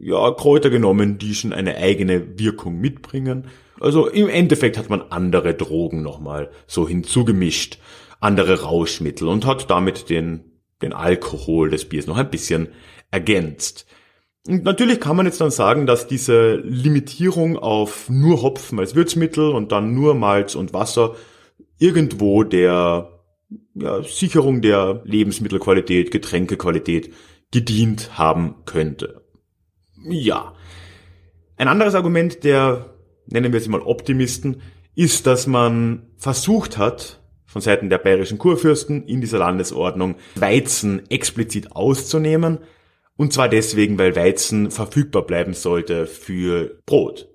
ja, 0.01 0.31
Kräuter 0.33 0.71
genommen, 0.71 1.19
die 1.19 1.35
schon 1.35 1.53
eine 1.53 1.77
eigene 1.77 2.39
Wirkung 2.39 2.79
mitbringen. 2.79 3.49
Also 3.81 4.09
im 4.09 4.29
Endeffekt 4.29 4.79
hat 4.79 4.91
man 4.91 5.03
andere 5.11 5.55
Drogen 5.55 6.03
nochmal 6.03 6.51
so 6.67 6.89
hinzugemischt, 6.89 7.79
andere 8.21 8.63
Rauschmittel 8.63 9.29
und 9.29 9.47
hat 9.47 9.71
damit 9.71 10.11
den, 10.11 10.45
den 10.83 10.93
Alkohol 10.93 11.71
des 11.71 11.89
Biers 11.89 12.07
noch 12.07 12.17
ein 12.17 12.31
bisschen 12.31 12.69
ergänzt. 13.11 13.87
Und 14.49 14.65
natürlich 14.65 14.99
kann 14.99 15.15
man 15.15 15.27
jetzt 15.27 15.43
dann 15.43 15.51
sagen, 15.51 15.87
dass 15.87 16.07
diese 16.07 16.55
Limitierung 16.55 17.59
auf 17.59 18.09
nur 18.09 18.41
Hopfen 18.41 18.79
als 18.79 18.95
Würzmittel 18.95 19.51
und 19.51 19.73
dann 19.73 19.93
nur 19.93 20.15
Malz 20.15 20.55
und 20.55 20.73
Wasser 20.73 21.17
irgendwo 21.79 22.45
der 22.45 23.11
ja, 23.75 24.03
Sicherung 24.03 24.63
der 24.63 25.03
Lebensmittelqualität, 25.05 26.11
Getränkequalität 26.11 27.13
gedient 27.53 28.17
haben 28.17 28.55
könnte. 28.65 29.21
Ja. 30.09 30.55
Ein 31.59 31.69
anderes 31.69 31.95
Argument 31.95 32.43
der, 32.43 32.95
nennen 33.27 33.53
wir 33.53 33.61
es 33.61 33.69
mal 33.69 33.83
Optimisten, 33.83 34.63
ist, 34.95 35.27
dass 35.27 35.47
man 35.47 36.07
versucht 36.17 36.79
hat, 36.79 37.21
von 37.45 37.61
Seiten 37.61 37.91
der 37.91 37.99
bayerischen 37.99 38.39
Kurfürsten 38.39 39.07
in 39.07 39.21
dieser 39.21 39.41
Landesordnung 39.41 40.15
Weizen 40.37 41.03
explizit 41.11 41.73
auszunehmen. 41.73 42.61
Und 43.19 43.33
zwar 43.33 43.49
deswegen, 43.49 43.99
weil 43.99 44.15
Weizen 44.15 44.71
verfügbar 44.71 45.27
bleiben 45.27 45.53
sollte 45.53 46.07
für 46.07 46.81
Brot. 46.87 47.29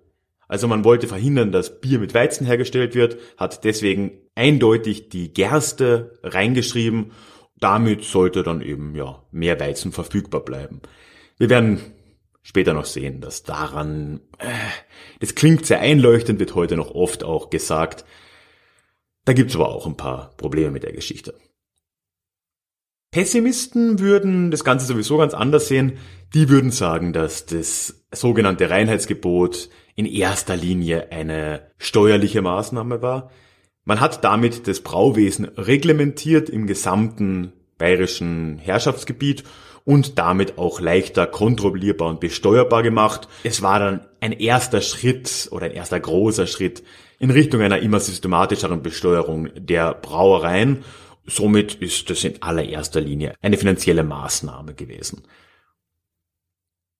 Also 0.48 0.70
man 0.70 0.86
wollte 0.86 1.10
verhindern, 1.10 1.52
dass 1.52 1.82
Bier 1.82 2.00
mit 2.00 2.13
Weizen 2.13 2.48
hergestellt 2.48 2.96
wird, 2.96 3.18
hat 3.36 3.66
deswegen 3.66 4.12
eindeutig 4.34 5.10
die 5.10 5.34
Gerste 5.34 6.18
reingeschrieben. 6.24 7.12
Damit 7.60 8.06
sollte 8.06 8.44
dann 8.44 8.62
eben, 8.62 8.96
ja, 8.96 9.24
mehr 9.32 9.60
Weizen 9.60 9.92
verfügbar 9.92 10.46
bleiben. 10.46 10.82
Wir 11.38 11.50
werden 11.50 11.82
später 12.44 12.74
noch 12.74 12.86
sehen, 12.86 13.20
dass 13.20 13.44
daran, 13.44 14.22
äh, 14.40 14.48
das 15.20 15.36
klingt 15.36 15.66
sehr 15.66 15.82
einleuchtend, 15.82 16.40
wird 16.40 16.56
heute 16.56 16.78
noch 16.78 16.92
oft 16.92 17.25
auch 17.25 17.50
gesagt. 17.50 18.06
Da 19.25 19.34
gibt's 19.34 19.56
aber 19.56 19.68
auch 19.68 19.86
ein 19.86 19.98
paar 19.98 20.32
Probleme 20.38 20.72
mit 20.72 20.84
der 20.84 20.94
Geschichte. 20.94 21.34
Pessimisten 23.13 24.00
würden 24.00 24.50
das 24.50 24.63
Ganze 24.63 24.88
sowieso 24.88 25.17
ganz 25.17 25.36
anders 25.36 25.67
sehen. 25.67 26.00
Die 26.34 26.50
würden 26.50 26.72
sagen, 26.72 27.13
dass 27.13 27.46
das 27.46 28.03
sogenannte 28.12 28.72
Reinheitsgebot 28.72 29.70
in 29.96 30.08
erster 30.08 30.55
Linie 30.55 31.12
eine 31.12 31.62
steuerliche 31.77 32.41
Maßnahme 32.41 33.03
war. 33.03 33.29
Man 33.86 34.00
hat 34.00 34.24
damit 34.24 34.67
das 34.67 34.82
Brauwesen 34.82 35.46
reglementiert 35.46 36.50
im 36.50 36.65
gesamten 36.65 37.53
bayerischen 37.77 38.58
Herrschaftsgebiet 38.58 39.43
und 39.86 40.17
damit 40.17 40.58
auch 40.58 40.79
leichter 40.79 41.27
kontrollierbar 41.27 42.10
und 42.10 42.20
besteuerbar 42.20 42.82
gemacht. 42.82 43.27
Es 43.43 43.62
war 43.62 43.77
dann 43.77 44.08
ein 44.22 44.32
erster 44.32 44.82
Schritt 44.82 45.50
oder 45.51 45.67
ein 45.67 45.74
erster 45.74 46.00
großer 46.00 46.48
Schritt 46.48 46.82
in 47.20 47.29
Richtung 47.29 47.62
einer 47.62 47.77
immer 47.77 48.00
systematischeren 48.00 48.82
Besteuerung 48.82 49.50
der 49.55 49.93
Brauereien. 49.93 50.84
Somit 51.25 51.75
ist 51.75 52.10
das 52.10 52.24
in 52.24 52.42
allererster 52.42 53.01
Linie 53.01 53.36
eine 53.42 53.58
finanzielle 53.58 54.03
Maßnahme 54.03 54.74
gewesen. 54.74 55.24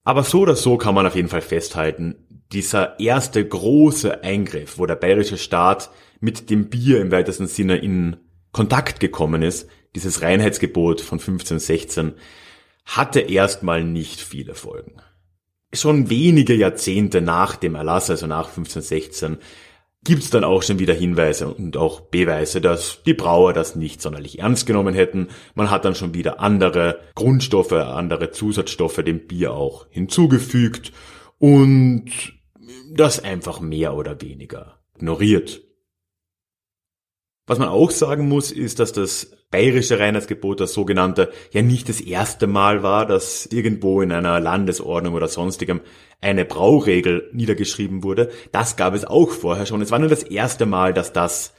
Aber 0.03 0.24
so 0.24 0.42
oder 0.42 0.56
so 0.56 0.77
kann 0.77 0.96
man 0.96 1.06
auf 1.06 1.15
jeden 1.15 1.30
Fall 1.30 1.42
festhalten, 1.42 2.15
dieser 2.51 3.00
erste 3.00 3.46
große 3.46 4.24
Eingriff, 4.24 4.77
wo 4.77 4.86
der 4.86 4.96
bayerische 4.96 5.38
Staat 5.38 5.89
mit 6.20 6.50
dem 6.50 6.70
Bier 6.70 7.01
im 7.01 7.12
weitesten 7.12 7.48
Sinne 7.48 7.77
in 7.77 8.18
Kontakt 8.51 9.00
gekommen 9.00 9.42
ist, 9.42 9.68
dieses 9.96 10.22
Reinheitsgebot 10.22 11.01
von 11.01 11.20
1516, 11.20 12.13
hatte 12.86 13.22
erstmal 13.22 13.84
nicht 13.84 14.22
viele 14.22 14.56
Folgen. 14.56 15.01
Schon 15.74 16.10
wenige 16.10 16.53
Jahrzehnte 16.53 17.22
nach 17.22 17.56
dem 17.56 17.75
Erlass, 17.75 18.10
also 18.10 18.27
nach 18.27 18.50
1516, 18.50 19.38
gibt's 20.03 20.29
dann 20.29 20.43
auch 20.43 20.63
schon 20.63 20.79
wieder 20.79 20.93
Hinweise 20.93 21.48
und 21.48 21.77
auch 21.77 22.01
Beweise, 22.01 22.62
dass 22.62 23.03
die 23.03 23.13
Brauer 23.13 23.53
das 23.53 23.75
nicht 23.75 24.01
sonderlich 24.01 24.39
ernst 24.39 24.65
genommen 24.65 24.93
hätten. 24.93 25.29
Man 25.55 25.69
hat 25.69 25.86
dann 25.86 25.95
schon 25.95 26.13
wieder 26.13 26.39
andere 26.39 27.00
Grundstoffe, 27.15 27.72
andere 27.72 28.31
Zusatzstoffe 28.31 29.03
dem 29.03 29.27
Bier 29.27 29.53
auch 29.53 29.88
hinzugefügt 29.89 30.91
und 31.39 32.05
das 32.91 33.24
einfach 33.24 33.60
mehr 33.60 33.95
oder 33.95 34.22
weniger 34.22 34.79
ignoriert. 34.95 35.62
Was 37.45 37.60
man 37.60 37.67
auch 37.67 37.91
sagen 37.91 38.29
muss, 38.29 38.51
ist, 38.51 38.79
dass 38.79 38.93
das 38.93 39.31
bayerische 39.53 40.00
Reinheitsgebot, 40.00 40.60
das 40.60 40.74
sogenannte, 40.74 41.31
ja 41.51 41.62
nicht 41.62 41.88
das 41.88 42.01
erste 42.01 42.48
Mal 42.48 42.81
war, 42.81 43.05
dass 43.05 43.45
irgendwo 43.45 44.01
in 44.01 44.12
einer 44.12 44.39
Landesordnung 44.39 45.13
oder 45.13 45.27
sonstigem 45.27 45.81
eine 46.22 46.43
Brauregel 46.43 47.29
niedergeschrieben 47.33 48.03
wurde. 48.03 48.31
Das 48.51 48.77
gab 48.77 48.95
es 48.95 49.05
auch 49.05 49.29
vorher 49.29 49.67
schon. 49.67 49.81
Es 49.83 49.91
war 49.91 50.00
nur 50.00 50.10
das 50.10 50.24
erste 50.24 50.65
Mal, 50.65 50.91
dass 50.91 51.13
das 51.13 51.53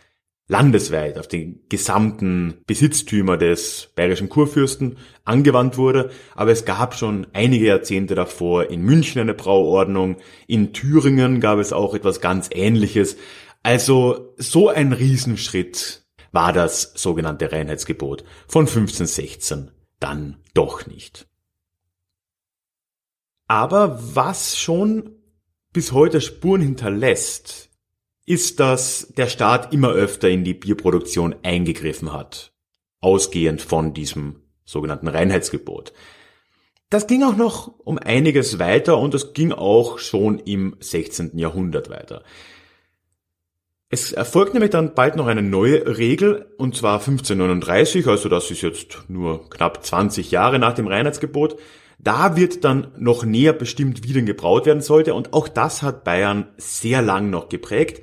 landesweit 0.49 1.19
auf 1.19 1.29
den 1.29 1.61
gesamten 1.69 2.63
Besitztümer 2.67 3.37
des 3.37 3.93
bayerischen 3.95 4.29
Kurfürsten 4.29 4.99
angewandt 5.25 5.79
wurde. 5.79 6.11
Aber 6.35 6.51
es 6.51 6.65
gab 6.65 6.97
schon 6.97 7.29
einige 7.33 7.67
Jahrzehnte 7.67 8.17
davor 8.17 8.71
in 8.71 8.83
München 8.83 9.21
eine 9.21 9.35
Brauordnung. 9.35 10.17
In 10.49 10.73
Thüringen 10.73 11.39
gab 11.41 11.61
es 11.61 11.73
auch 11.73 11.95
etwas 11.95 12.21
ganz 12.21 12.51
Ähnliches. 12.53 13.17
Also 13.63 14.35
so 14.37 14.69
ein 14.69 14.93
Riesenschritt 14.93 16.04
war 16.35 16.53
das 16.53 16.93
sogenannte 16.97 17.53
Reinheitsgebot 17.53 18.25
von 18.49 18.67
1516 18.67 19.71
dann 20.01 20.43
doch 20.53 20.87
nicht. 20.87 21.29
Aber 23.47 23.99
was 24.17 24.59
schon 24.59 25.15
bis 25.73 25.93
heute 25.93 26.21
Spuren 26.21 26.61
hinterlässt, 26.61 27.71
ist, 28.27 28.59
dass 28.59 29.13
der 29.17 29.29
Staat 29.29 29.73
immer 29.73 29.91
öfter 29.91 30.29
in 30.29 30.45
die 30.45 30.55
Bierproduktion 30.55 31.37
eingegriffen 31.43 32.13
hat, 32.13 32.53
ausgehend 33.01 33.63
von 33.63 33.95
diesem 33.95 34.43
sogenannten 34.65 35.09
Reinheitsgebot. 35.09 35.93
Das 36.91 37.07
ging 37.07 37.23
auch 37.23 37.37
noch 37.37 37.79
um 37.79 37.99
einiges 37.99 38.59
weiter 38.59 38.99
und 38.99 39.15
das 39.15 39.35
ging 39.35 39.53
auch 39.53 39.99
schon 39.99 40.39
im 40.41 40.77
16. 40.81 41.39
Jahrhundert 41.39 41.91
weiter. 41.91 42.25
Es 43.95 44.11
erfolgt 44.11 44.55
nämlich 44.55 44.73
dann 44.73 44.95
bald 44.95 45.15
noch 45.15 45.29
eine 45.29 45.41
neue 45.41 45.99
Regel, 45.99 46.47
und 46.59 46.75
zwar 46.75 46.95
1539, 46.95 48.09
also 48.09 48.29
das 48.29 48.51
ist 48.51 48.63
jetzt 48.63 49.05
nur 49.07 49.49
knapp 49.51 49.87
20 49.87 50.33
Jahre 50.33 50.59
nach 50.59 50.73
dem 50.73 50.89
Reinheitsgebot. 50.89 51.61
Da 52.01 52.35
wird 52.35 52.65
dann 52.65 52.89
noch 52.99 53.25
näher 53.25 53.53
bestimmt, 53.53 54.03
wie 54.03 54.13
denn 54.13 54.27
gebraut 54.27 54.67
werden 54.67 54.83
sollte, 54.83 55.15
und 55.15 55.33
auch 55.33 55.47
das 55.47 55.83
hat 55.83 56.03
Bayern 56.03 56.49
sehr 56.57 57.03
lang 57.03 57.31
noch 57.31 57.49
geprägt. 57.49 58.03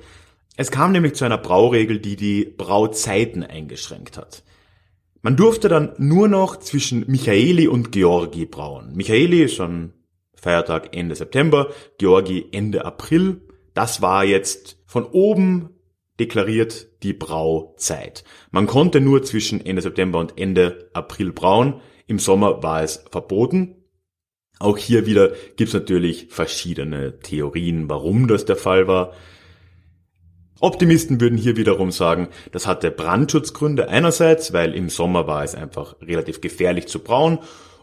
Es 0.56 0.70
kam 0.70 0.92
nämlich 0.92 1.14
zu 1.14 1.26
einer 1.26 1.36
Brauregel, 1.36 1.98
die 1.98 2.16
die 2.16 2.46
Brauzeiten 2.46 3.42
eingeschränkt 3.42 4.16
hat. 4.16 4.44
Man 5.20 5.36
durfte 5.36 5.68
dann 5.68 5.92
nur 5.98 6.26
noch 6.26 6.56
zwischen 6.56 7.04
Michaeli 7.06 7.68
und 7.68 7.92
Georgi 7.92 8.46
brauen. 8.46 8.94
Michaeli 8.94 9.42
ist 9.42 9.60
ein 9.60 9.92
Feiertag 10.34 10.96
Ende 10.96 11.16
September, 11.16 11.68
Georgi 11.98 12.46
Ende 12.50 12.86
April. 12.86 13.42
Das 13.74 14.00
war 14.00 14.24
jetzt 14.24 14.78
von 14.86 15.04
oben 15.04 15.68
deklariert 16.20 17.02
die 17.02 17.12
Brauzeit. 17.12 18.24
Man 18.50 18.66
konnte 18.66 19.00
nur 19.00 19.22
zwischen 19.22 19.64
Ende 19.64 19.82
September 19.82 20.18
und 20.18 20.38
Ende 20.38 20.90
April 20.92 21.32
brauen. 21.32 21.80
Im 22.06 22.18
Sommer 22.18 22.62
war 22.62 22.82
es 22.82 23.04
verboten. 23.10 23.76
Auch 24.58 24.78
hier 24.78 25.06
wieder 25.06 25.32
gibt's 25.56 25.74
natürlich 25.74 26.28
verschiedene 26.30 27.18
Theorien, 27.18 27.88
warum 27.88 28.28
das 28.28 28.44
der 28.44 28.56
Fall 28.56 28.86
war. 28.86 29.12
Optimisten 30.60 31.20
würden 31.20 31.36
hier 31.36 31.56
wiederum 31.56 31.90
sagen, 31.90 32.28
das 32.52 32.68
hatte 32.68 32.92
Brandschutzgründe 32.92 33.88
einerseits, 33.88 34.52
weil 34.52 34.74
im 34.74 34.90
Sommer 34.90 35.26
war 35.26 35.42
es 35.42 35.56
einfach 35.56 35.96
relativ 36.00 36.40
gefährlich 36.40 36.86
zu 36.86 37.00
brauen 37.00 37.40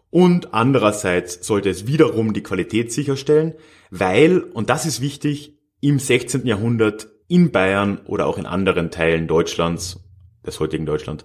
und 0.09 0.53
andererseits 0.53 1.45
sollte 1.45 1.69
es 1.69 1.87
wiederum 1.87 2.33
die 2.33 2.43
Qualität 2.43 2.93
sicherstellen, 2.93 3.55
weil, 3.91 4.39
und 4.39 4.69
das 4.69 4.85
ist 4.85 5.01
wichtig, 5.01 5.57
im 5.81 5.99
16. 5.99 6.45
Jahrhundert 6.45 7.09
in 7.29 7.51
Bayern 7.51 8.01
oder 8.05 8.27
auch 8.27 8.37
in 8.37 8.45
anderen 8.45 8.91
Teilen 8.91 9.27
Deutschlands, 9.27 10.03
des 10.45 10.59
heutigen 10.59 10.85
Deutschland, 10.85 11.23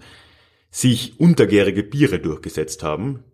sich 0.71 1.19
untergärige 1.19 1.83
Biere 1.83 2.21
durchgesetzt 2.21 2.83
haben. 2.85 3.25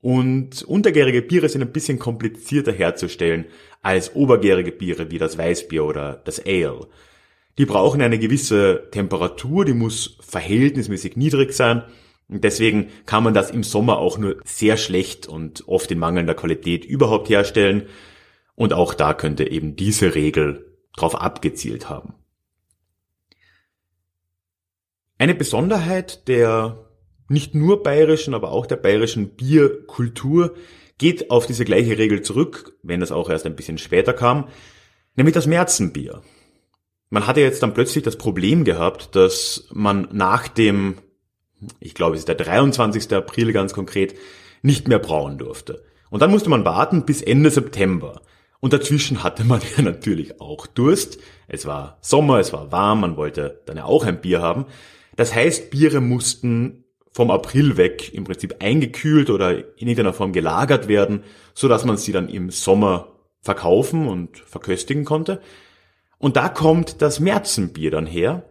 Und 0.00 0.62
untergärige 0.62 1.22
Biere 1.22 1.48
sind 1.48 1.62
ein 1.62 1.72
bisschen 1.72 1.98
komplizierter 1.98 2.72
herzustellen 2.72 3.46
als 3.82 4.14
obergärige 4.14 4.72
Biere 4.72 5.10
wie 5.10 5.18
das 5.18 5.38
Weißbier 5.38 5.84
oder 5.84 6.20
das 6.24 6.44
Ale. 6.44 6.88
Die 7.58 7.64
brauchen 7.64 8.02
eine 8.02 8.18
gewisse 8.18 8.88
Temperatur, 8.90 9.64
die 9.64 9.72
muss 9.72 10.18
verhältnismäßig 10.20 11.16
niedrig 11.16 11.52
sein. 11.52 11.82
Und 12.28 12.44
deswegen 12.44 12.88
kann 13.06 13.22
man 13.22 13.34
das 13.34 13.50
im 13.50 13.62
Sommer 13.62 13.98
auch 13.98 14.18
nur 14.18 14.36
sehr 14.44 14.76
schlecht 14.76 15.26
und 15.26 15.64
oft 15.68 15.90
in 15.90 15.98
mangelnder 15.98 16.34
Qualität 16.34 16.84
überhaupt 16.84 17.28
herstellen. 17.28 17.86
Und 18.56 18.72
auch 18.72 18.94
da 18.94 19.14
könnte 19.14 19.48
eben 19.50 19.76
diese 19.76 20.14
Regel 20.14 20.65
drauf 20.96 21.14
abgezielt 21.20 21.88
haben. 21.88 22.14
Eine 25.18 25.34
Besonderheit 25.34 26.28
der 26.28 26.86
nicht 27.28 27.54
nur 27.54 27.82
bayerischen, 27.82 28.34
aber 28.34 28.52
auch 28.52 28.66
der 28.66 28.76
bayerischen 28.76 29.30
Bierkultur 29.30 30.54
geht 30.98 31.30
auf 31.30 31.46
diese 31.46 31.64
gleiche 31.64 31.98
Regel 31.98 32.22
zurück, 32.22 32.76
wenn 32.82 33.00
das 33.00 33.12
auch 33.12 33.28
erst 33.28 33.46
ein 33.46 33.56
bisschen 33.56 33.78
später 33.78 34.12
kam, 34.12 34.48
nämlich 35.16 35.34
das 35.34 35.46
Märzenbier. 35.46 36.22
Man 37.10 37.26
hatte 37.26 37.40
jetzt 37.40 37.62
dann 37.62 37.74
plötzlich 37.74 38.04
das 38.04 38.16
Problem 38.16 38.64
gehabt, 38.64 39.14
dass 39.14 39.68
man 39.72 40.08
nach 40.12 40.48
dem, 40.48 40.98
ich 41.80 41.94
glaube 41.94 42.14
es 42.14 42.20
ist 42.20 42.28
der 42.28 42.34
23. 42.34 43.12
April 43.14 43.52
ganz 43.52 43.72
konkret, 43.72 44.14
nicht 44.62 44.88
mehr 44.88 44.98
brauen 44.98 45.38
durfte. 45.38 45.84
Und 46.10 46.22
dann 46.22 46.30
musste 46.30 46.50
man 46.50 46.64
warten 46.64 47.04
bis 47.04 47.22
Ende 47.22 47.50
September. 47.50 48.22
Und 48.60 48.72
dazwischen 48.72 49.22
hatte 49.22 49.44
man 49.44 49.60
ja 49.76 49.82
natürlich 49.82 50.40
auch 50.40 50.66
Durst. 50.66 51.18
Es 51.48 51.66
war 51.66 51.98
Sommer, 52.00 52.38
es 52.38 52.52
war 52.52 52.72
warm, 52.72 53.00
man 53.00 53.16
wollte 53.16 53.62
dann 53.66 53.76
ja 53.76 53.84
auch 53.84 54.04
ein 54.04 54.20
Bier 54.20 54.40
haben. 54.40 54.66
Das 55.16 55.34
heißt, 55.34 55.70
Biere 55.70 56.00
mussten 56.00 56.84
vom 57.10 57.30
April 57.30 57.78
weg 57.78 58.12
im 58.12 58.24
Prinzip 58.24 58.56
eingekühlt 58.60 59.30
oder 59.30 59.56
in 59.56 59.88
irgendeiner 59.88 60.12
Form 60.12 60.32
gelagert 60.32 60.86
werden, 60.86 61.22
so 61.54 61.66
dass 61.66 61.84
man 61.86 61.96
sie 61.96 62.12
dann 62.12 62.28
im 62.28 62.50
Sommer 62.50 63.08
verkaufen 63.40 64.06
und 64.06 64.38
verköstigen 64.38 65.06
konnte. 65.06 65.40
Und 66.18 66.36
da 66.36 66.50
kommt 66.50 67.00
das 67.00 67.20
Märzenbier 67.20 67.90
dann 67.90 68.04
her, 68.06 68.44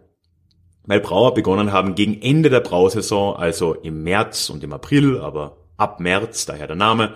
weil 0.83 0.99
Brauer 0.99 1.35
begonnen 1.35 1.71
haben, 1.71 1.93
gegen 1.93 2.21
Ende 2.21 2.49
der 2.49 2.59
Brausaison, 2.59 3.35
also 3.35 3.73
im 3.75 4.03
März 4.03 4.49
und 4.49 4.63
im 4.63 4.73
April, 4.73 5.19
aber 5.19 5.57
ab 5.77 5.99
März, 5.99 6.45
daher 6.45 6.67
der 6.67 6.75
Name, 6.75 7.13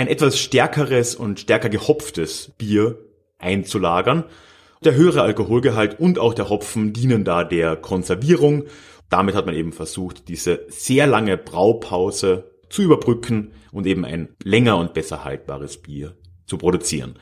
ein 0.00 0.08
etwas 0.08 0.38
stärkeres 0.38 1.14
und 1.14 1.40
stärker 1.40 1.68
gehopftes 1.68 2.52
Bier 2.56 2.98
einzulagern. 3.38 4.24
Der 4.82 4.94
höhere 4.94 5.20
Alkoholgehalt 5.20 6.00
und 6.00 6.18
auch 6.18 6.32
der 6.32 6.48
Hopfen 6.48 6.94
dienen 6.94 7.22
da 7.22 7.44
der 7.44 7.76
Konservierung. 7.76 8.64
Damit 9.10 9.34
hat 9.34 9.44
man 9.44 9.54
eben 9.54 9.74
versucht, 9.74 10.28
diese 10.28 10.64
sehr 10.68 11.06
lange 11.06 11.36
Braupause 11.36 12.50
zu 12.70 12.80
überbrücken 12.80 13.52
und 13.72 13.86
eben 13.86 14.06
ein 14.06 14.30
länger 14.42 14.78
und 14.78 14.94
besser 14.94 15.22
haltbares 15.22 15.76
Bier 15.76 16.16
zu 16.46 16.56
produzieren. 16.56 17.18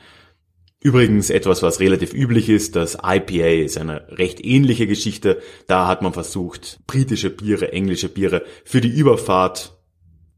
Übrigens 0.81 1.29
etwas, 1.29 1.61
was 1.61 1.81
relativ 1.81 2.13
üblich 2.13 2.47
ist, 2.47 2.77
das 2.77 2.95
IPA 3.03 3.61
ist 3.65 3.77
eine 3.77 4.07
recht 4.17 4.45
ähnliche 4.45 4.87
Geschichte. 4.87 5.41
Da 5.67 5.85
hat 5.85 6.01
man 6.01 6.13
versucht, 6.13 6.79
britische 6.87 7.29
Biere, 7.29 7.73
englische 7.73 8.07
Biere 8.07 8.45
für 8.63 8.79
die 8.79 8.87
Überfahrt 8.87 9.78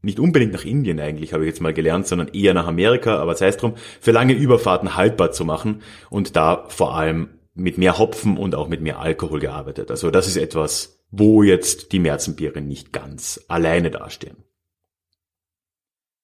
nicht 0.02 0.18
unbedingt 0.18 0.52
nach 0.52 0.64
Indien 0.64 1.00
eigentlich, 1.00 1.32
habe 1.32 1.44
ich 1.44 1.48
jetzt 1.48 1.60
mal 1.60 1.72
gelernt, 1.72 2.06
sondern 2.06 2.28
eher 2.28 2.54
nach 2.54 2.66
Amerika, 2.66 3.18
aber 3.18 3.34
sei 3.36 3.46
es 3.46 3.56
drum, 3.56 3.74
für 4.00 4.10
lange 4.10 4.34
Überfahrten 4.34 4.96
haltbar 4.96 5.30
zu 5.32 5.44
machen 5.44 5.82
und 6.10 6.36
da 6.36 6.64
vor 6.68 6.96
allem 6.96 7.30
mit 7.54 7.78
mehr 7.78 7.98
Hopfen 7.98 8.36
und 8.36 8.54
auch 8.54 8.68
mit 8.68 8.80
mehr 8.80 8.98
Alkohol 8.98 9.40
gearbeitet. 9.40 9.90
Also 9.90 10.10
das 10.10 10.26
ist 10.26 10.36
etwas, 10.36 11.04
wo 11.10 11.42
jetzt 11.42 11.92
die 11.92 11.98
Märzenbiere 11.98 12.60
nicht 12.60 12.92
ganz 12.92 13.44
alleine 13.48 13.90
dastehen. 13.90 14.38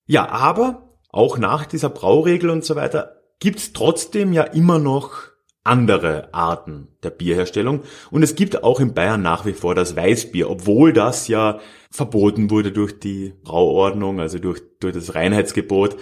Ja, 0.06 0.28
aber 0.28 0.96
auch 1.10 1.38
nach 1.38 1.66
dieser 1.66 1.90
Brauregel 1.90 2.50
und 2.50 2.64
so 2.64 2.76
weiter 2.76 3.20
gibt's 3.38 3.72
trotzdem 3.72 4.32
ja 4.32 4.42
immer 4.42 4.78
noch 4.78 5.27
andere 5.68 6.32
Arten 6.32 6.88
der 7.02 7.10
Bierherstellung. 7.10 7.82
Und 8.10 8.22
es 8.22 8.34
gibt 8.34 8.62
auch 8.64 8.80
in 8.80 8.94
Bayern 8.94 9.22
nach 9.22 9.46
wie 9.46 9.52
vor 9.52 9.74
das 9.74 9.94
Weißbier, 9.94 10.50
obwohl 10.50 10.92
das 10.92 11.28
ja 11.28 11.60
verboten 11.90 12.50
wurde 12.50 12.72
durch 12.72 12.98
die 12.98 13.34
Brauordnung, 13.44 14.20
also 14.20 14.38
durch, 14.38 14.60
durch 14.80 14.94
das 14.94 15.14
Reinheitsgebot, 15.14 15.96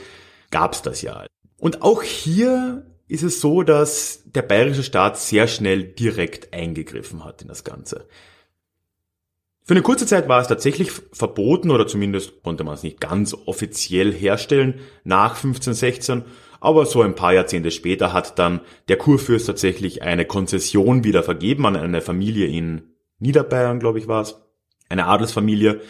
gab's 0.51 0.83
das 0.83 1.03
ja. 1.03 1.27
Und 1.59 1.83
auch 1.83 2.03
hier 2.03 2.87
ist 3.09 3.23
es 3.23 3.41
so, 3.41 3.63
dass 3.63 4.23
der 4.25 4.43
bayerische 4.43 4.83
Staat 4.83 5.19
sehr 5.19 5.47
schnell 5.47 5.85
direkt 5.85 6.53
eingegriffen 6.53 7.25
hat 7.25 7.43
in 7.43 7.49
das 7.49 7.65
Ganze. 7.65 8.09
Für 9.63 9.75
eine 9.75 9.83
kurze 9.83 10.07
Zeit 10.07 10.29
war 10.29 10.41
es 10.41 10.47
tatsächlich 10.47 10.93
verboten 11.13 11.73
oder 11.73 11.89
zumindest 11.89 12.43
konnte 12.45 12.63
man 12.63 12.75
es 12.75 12.85
nicht 12.85 13.01
ganz 13.01 13.35
offiziell 13.35 14.13
herstellen 14.13 14.81
nach 15.03 15.35
1516, 15.35 16.25
aber 16.61 16.87
so 16.87 17.03
ein 17.03 17.15
paar 17.15 17.33
Jahrzehnte 17.33 17.71
später 17.71 18.13
hat 18.13 18.39
dann 18.39 18.61
der 18.89 18.97
Kurfürst 18.97 19.47
tatsächlich 19.47 20.03
eine 20.03 20.25
Konzession 20.25 21.05
wieder 21.05 21.23
vergeben 21.23 21.67
an 21.67 21.77
eine 21.77 22.01
Familie 22.01 22.47
in 22.47 22.95
Niederbayern, 23.19 23.81
glaube 23.81 23.99
ich 23.99 24.09
war 24.09 24.23
es, 24.23 24.37
eine 24.89 25.07
Adelsfamilie. 25.07 25.81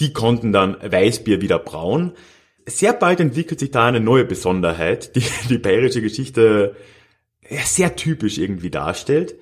Die 0.00 0.12
konnten 0.12 0.52
dann 0.52 0.76
Weißbier 0.82 1.40
wieder 1.40 1.58
brauen. 1.58 2.12
Sehr 2.66 2.92
bald 2.92 3.20
entwickelt 3.20 3.60
sich 3.60 3.70
da 3.70 3.86
eine 3.86 4.00
neue 4.00 4.24
Besonderheit, 4.24 5.16
die 5.16 5.22
die 5.48 5.58
bayerische 5.58 6.02
Geschichte 6.02 6.76
sehr 7.64 7.94
typisch 7.96 8.38
irgendwie 8.38 8.70
darstellt. 8.70 9.36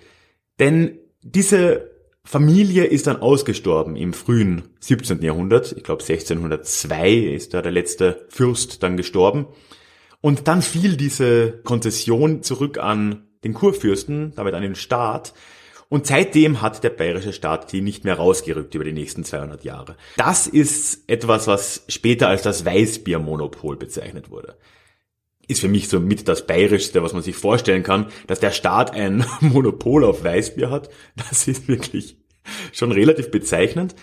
Denn 0.61 0.99
diese 1.23 1.91
Familie 2.23 2.85
ist 2.85 3.07
dann 3.07 3.21
ausgestorben 3.21 3.97
im 3.97 4.13
frühen 4.13 4.65
17. 4.81 5.23
Jahrhundert. 5.23 5.75
Ich 5.77 5.85
glaube 5.85 6.03
1602 6.03 7.13
ist 7.13 7.55
da 7.55 7.63
der 7.63 7.73
letzte 7.73 8.27
Fürst 8.29 8.83
dann 8.83 8.97
gestorben. 8.97 9.47
Und 10.25 10.49
dann 10.49 10.63
fiel 10.63 10.97
diese 10.97 11.61
Konzession 11.65 12.43
zurück 12.43 12.79
an 12.79 13.29
den 13.45 13.53
Kurfürsten, 13.53 14.33
damit 14.35 14.55
an 14.55 14.63
den 14.63 14.75
Staat. 14.75 15.35
Und 15.91 16.07
seitdem 16.07 16.63
hat 16.63 16.83
der 16.83 16.89
bayerische 16.89 17.35
Staat 17.35 17.71
die 17.73 17.83
nicht 17.83 18.05
mehr 18.05 18.15
rausgerückt 18.15 18.75
über 18.75 18.85
die 18.85 18.95
nächsten 18.95 19.25
200 19.25 19.65
Jahre. 19.65 19.99
Das 20.17 20.47
ist 20.47 21.11
etwas, 21.11 21.47
was 21.47 21.85
später 21.89 22.29
als 22.29 22.41
das 22.41 22.65
Weißbiermonopol 22.65 23.77
bezeichnet 23.77 24.31
wurde 24.31 24.57
ist 25.47 25.61
für 25.61 25.69
mich 25.69 25.91
so 25.91 26.01
mit 26.01 26.27
das 26.27 26.47
Bayerischste, 26.47 27.03
was 27.03 27.13
man 27.13 27.23
sich 27.23 27.37
vorstellen 27.37 27.83
kann, 27.83 28.07
dass 28.27 28.41
der 28.41 28.51
Staat 28.51 28.95
ein 28.95 29.27
Monopol 29.41 30.03
auf 30.03 30.25
Weißbier 30.25 30.71
hat. 30.71 30.89
Das 31.17 31.47
ist 31.47 31.69
wirklich 31.69 32.17
schon 32.73 32.93
relativ 32.93 33.31
bezeichnend. 33.31 33.95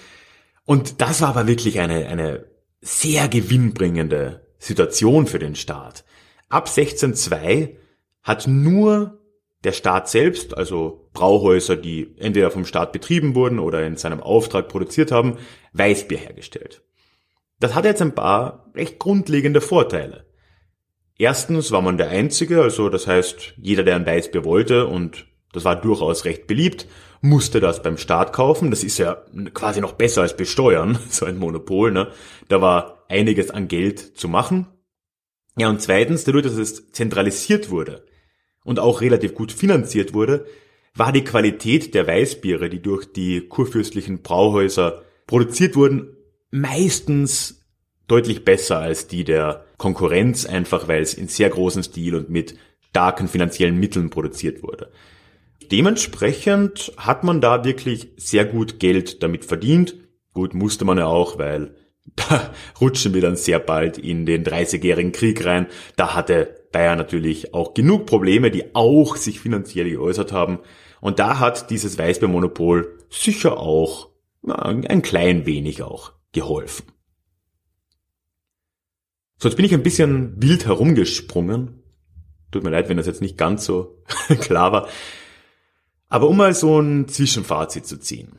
Und 0.66 1.02
das 1.02 1.22
war 1.22 1.30
aber 1.30 1.48
wirklich 1.48 1.80
eine, 1.80 2.06
eine 2.06 2.46
sehr 2.80 3.28
gewinnbringende 3.28 4.46
Situation 4.60 5.26
für 5.26 5.40
den 5.40 5.56
Staat. 5.56 6.06
Ab 6.52 6.68
1602 6.68 7.78
hat 8.22 8.48
nur 8.48 9.20
der 9.64 9.72
Staat 9.72 10.10
selbst, 10.10 10.58
also 10.58 11.10
Brauhäuser, 11.14 11.76
die 11.76 12.16
entweder 12.18 12.52
vom 12.52 12.66
Staat 12.66 12.92
betrieben 12.92 13.36
wurden 13.36 13.60
oder 13.60 13.86
in 13.86 13.96
seinem 13.96 14.22
Auftrag 14.22 14.68
produziert 14.68 15.12
haben, 15.12 15.38
Weißbier 15.74 16.18
hergestellt. 16.18 16.84
Das 17.60 17.76
hat 17.76 17.86
jetzt 17.86 18.02
ein 18.02 18.16
paar 18.16 18.72
recht 18.76 18.98
grundlegende 18.98 19.62
Vorteile. 19.62 20.26
Erstens 21.18 21.72
war 21.72 21.82
man 21.82 21.98
der 21.98 22.10
Einzige, 22.10 22.64
also 22.64 22.90
das 22.90 23.06
heißt, 23.06 23.54
jeder, 23.58 23.84
der 23.84 23.96
ein 23.96 24.06
Weißbier 24.06 24.44
wollte, 24.44 24.88
und 24.88 25.28
das 25.54 25.66
war 25.66 25.80
durchaus 25.80 26.26
recht 26.26 26.48
beliebt, 26.48 26.88
musste 27.22 27.60
das 27.60 27.84
beim 27.84 27.98
Staat 27.98 28.34
kaufen. 28.34 28.72
Das 28.72 28.84
ist 28.84 28.98
ja 28.98 29.24
quasi 29.54 29.82
noch 29.82 29.94
besser 29.94 30.24
als 30.24 30.36
besteuern, 30.36 30.98
so 31.10 31.26
ein 31.26 31.38
Monopol. 31.38 31.92
Ne? 31.92 32.08
Da 32.50 32.62
war 32.62 33.06
einiges 33.08 33.52
an 33.52 33.68
Geld 33.68 34.00
zu 34.18 34.28
machen. 34.28 34.68
Ja, 35.58 35.70
und 35.70 35.82
zweitens, 35.82 36.24
dadurch, 36.24 36.44
dass 36.44 36.58
es 36.58 36.92
zentralisiert 36.92 37.70
wurde 37.70 38.06
und 38.64 38.80
auch 38.80 39.02
relativ 39.02 39.36
gut 39.36 39.52
finanziert 39.52 40.14
wurde, 40.14 40.46
war 40.96 41.12
die 41.12 41.24
Qualität 41.24 41.94
der 41.94 42.08
Weißbiere, 42.08 42.70
die 42.70 42.82
durch 42.82 43.12
die 43.12 43.48
kurfürstlichen 43.48 44.22
Brauhäuser 44.22 45.04
produziert 45.28 45.76
wurden, 45.76 46.16
meistens 46.52 47.62
deutlich 48.08 48.44
besser 48.44 48.80
als 48.80 49.08
die 49.08 49.24
der 49.24 49.66
Konkurrenz, 49.78 50.46
einfach 50.46 50.88
weil 50.88 51.02
es 51.02 51.14
in 51.14 51.28
sehr 51.28 51.50
großem 51.50 51.84
Stil 51.84 52.16
und 52.16 52.30
mit 52.30 52.58
starken 52.90 53.30
finanziellen 53.30 53.80
Mitteln 53.80 54.10
produziert 54.10 54.64
wurde. 54.64 54.92
Dementsprechend 55.72 56.92
hat 56.98 57.24
man 57.24 57.40
da 57.40 57.64
wirklich 57.64 58.10
sehr 58.18 58.44
gut 58.44 58.80
Geld 58.80 59.24
damit 59.24 59.46
verdient. 59.46 59.96
Gut 60.34 60.54
musste 60.54 60.84
man 60.84 60.98
ja 60.98 61.06
auch, 61.06 61.38
weil 61.38 61.76
da 62.16 62.54
rutschen 62.82 63.14
wir 63.14 63.22
dann 63.22 63.36
sehr 63.36 63.60
bald 63.60 63.98
in 63.98 64.26
den 64.26 64.44
30-jährigen 64.44 65.12
Krieg 65.12 65.46
rein. 65.46 65.68
Da 65.96 66.16
hatte 66.16 66.66
Bayern 66.72 66.98
natürlich 66.98 67.54
auch 67.54 67.74
genug 67.74 68.06
Probleme, 68.06 68.52
die 68.52 68.76
auch 68.76 69.16
sich 69.16 69.40
finanziell 69.40 69.90
geäußert 69.90 70.32
haben. 70.32 70.60
Und 71.00 71.20
da 71.20 71.40
hat 71.40 71.70
dieses 71.70 71.98
Weißbiermonopol 71.98 73.00
sicher 73.10 73.58
auch 73.58 74.10
ein 74.48 75.02
klein 75.02 75.46
wenig 75.46 75.84
auch 75.84 76.14
geholfen. 76.32 76.86
So, 79.38 79.48
jetzt 79.50 79.56
bin 79.56 79.66
ich 79.66 79.74
ein 79.74 79.84
bisschen 79.84 80.42
wild 80.42 80.66
herumgesprungen. 80.66 81.84
Tut 82.52 82.64
mir 82.64 82.70
leid, 82.70 82.90
wenn 82.90 82.98
das 82.98 83.08
jetzt 83.08 83.22
nicht 83.22 83.38
ganz 83.38 83.66
so 83.66 84.04
klar 84.40 84.72
war. 84.72 84.88
Aber 86.10 86.28
um 86.28 86.38
mal 86.38 86.54
so 86.54 86.80
ein 86.80 87.08
Zwischenfazit 87.08 87.88
zu 87.88 87.98
ziehen. 87.98 88.34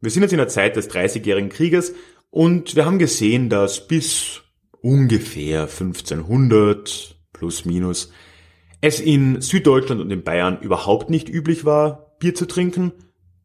Wir 0.00 0.10
sind 0.10 0.22
jetzt 0.22 0.32
in 0.32 0.38
der 0.38 0.48
Zeit 0.48 0.76
des 0.76 0.88
Dreißigjährigen 0.88 1.48
Krieges 1.48 1.94
und 2.36 2.76
wir 2.76 2.84
haben 2.84 2.98
gesehen, 2.98 3.48
dass 3.48 3.88
bis 3.88 4.42
ungefähr 4.82 5.62
1500 5.62 7.16
plus 7.32 7.64
minus 7.64 8.12
es 8.82 9.00
in 9.00 9.40
Süddeutschland 9.40 10.02
und 10.02 10.10
in 10.10 10.22
Bayern 10.22 10.60
überhaupt 10.60 11.08
nicht 11.08 11.30
üblich 11.30 11.64
war, 11.64 12.14
Bier 12.18 12.34
zu 12.34 12.44
trinken, 12.44 12.92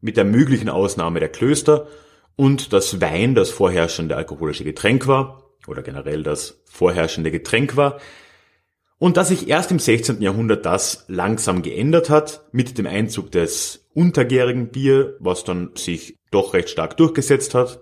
mit 0.02 0.18
der 0.18 0.26
möglichen 0.26 0.68
Ausnahme 0.68 1.20
der 1.20 1.30
Klöster 1.30 1.88
und 2.36 2.74
dass 2.74 3.00
Wein 3.00 3.34
das 3.34 3.48
vorherrschende 3.48 4.14
alkoholische 4.14 4.64
Getränk 4.64 5.06
war 5.06 5.54
oder 5.66 5.80
generell 5.80 6.22
das 6.22 6.62
vorherrschende 6.66 7.30
Getränk 7.30 7.78
war 7.78 7.98
und 8.98 9.16
dass 9.16 9.28
sich 9.28 9.48
erst 9.48 9.70
im 9.70 9.78
16. 9.78 10.20
Jahrhundert 10.20 10.66
das 10.66 11.06
langsam 11.08 11.62
geändert 11.62 12.10
hat 12.10 12.46
mit 12.52 12.76
dem 12.76 12.86
Einzug 12.86 13.32
des 13.32 13.88
untergärigen 13.94 14.68
Bier, 14.68 15.16
was 15.18 15.44
dann 15.44 15.70
sich 15.76 16.18
doch 16.30 16.52
recht 16.52 16.68
stark 16.68 16.98
durchgesetzt 16.98 17.54
hat 17.54 17.81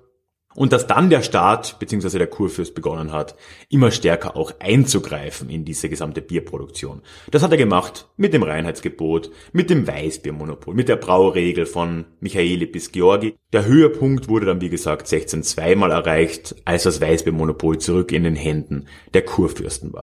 und 0.60 0.74
dass 0.74 0.86
dann 0.86 1.08
der 1.08 1.22
Staat 1.22 1.78
bzw. 1.78 2.18
der 2.18 2.26
Kurfürst 2.26 2.74
begonnen 2.74 3.12
hat, 3.12 3.34
immer 3.70 3.90
stärker 3.90 4.36
auch 4.36 4.52
einzugreifen 4.58 5.48
in 5.48 5.64
diese 5.64 5.88
gesamte 5.88 6.20
Bierproduktion. 6.20 7.00
Das 7.30 7.42
hat 7.42 7.52
er 7.52 7.56
gemacht 7.56 8.10
mit 8.18 8.34
dem 8.34 8.42
Reinheitsgebot, 8.42 9.30
mit 9.54 9.70
dem 9.70 9.86
Weißbiermonopol, 9.86 10.74
mit 10.74 10.90
der 10.90 10.96
Brauregel 10.96 11.64
von 11.64 12.04
Michaeli 12.20 12.66
bis 12.66 12.92
Georgi. 12.92 13.36
Der 13.54 13.64
Höhepunkt 13.64 14.28
wurde 14.28 14.44
dann 14.44 14.60
wie 14.60 14.68
gesagt 14.68 15.10
1602 15.10 15.76
mal 15.76 15.92
erreicht, 15.92 16.54
als 16.66 16.82
das 16.82 17.00
Weißbiermonopol 17.00 17.78
zurück 17.78 18.12
in 18.12 18.24
den 18.24 18.36
Händen 18.36 18.84
der 19.14 19.22
Kurfürsten 19.22 19.94
war. 19.94 20.02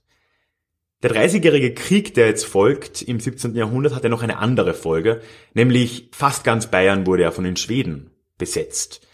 Der 1.03 1.09
Dreißigjährige 1.09 1.73
Krieg, 1.73 2.13
der 2.13 2.27
jetzt 2.27 2.45
folgt 2.45 3.01
im 3.01 3.19
17. 3.19 3.55
Jahrhundert, 3.55 3.95
hat 3.95 4.03
ja 4.03 4.09
noch 4.09 4.21
eine 4.21 4.37
andere 4.37 4.75
Folge, 4.75 5.21
nämlich 5.55 6.09
fast 6.11 6.43
ganz 6.43 6.67
Bayern 6.67 7.07
wurde 7.07 7.23
ja 7.23 7.31
von 7.31 7.43
den 7.43 7.55
Schweden 7.55 8.11
besetzt. 8.37 9.07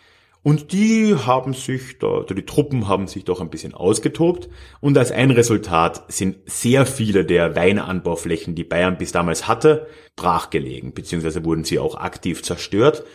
Und 0.43 0.73
die 0.73 1.15
haben 1.15 1.53
sich 1.53 1.97
da, 1.99 2.23
die 2.23 2.45
Truppen 2.45 2.89
haben 2.89 3.07
sich 3.07 3.23
doch 3.23 3.39
ein 3.39 3.49
bisschen 3.49 3.73
ausgetobt 3.73 4.49
und 4.81 4.97
als 4.97 5.11
ein 5.11 5.31
Resultat 5.31 6.03
sind 6.11 6.37
sehr 6.45 6.85
viele 6.85 7.25
der 7.25 7.55
Weinanbauflächen, 7.55 8.53
die 8.53 8.63
Bayern 8.63 8.97
bis 8.97 9.13
damals 9.13 9.47
hatte, 9.47 9.87
brachgelegen, 10.17 10.93
beziehungsweise 10.93 11.45
wurden 11.45 11.63
sie 11.63 11.79
auch 11.79 11.95
aktiv 11.95 12.43
zerstört. 12.43 13.05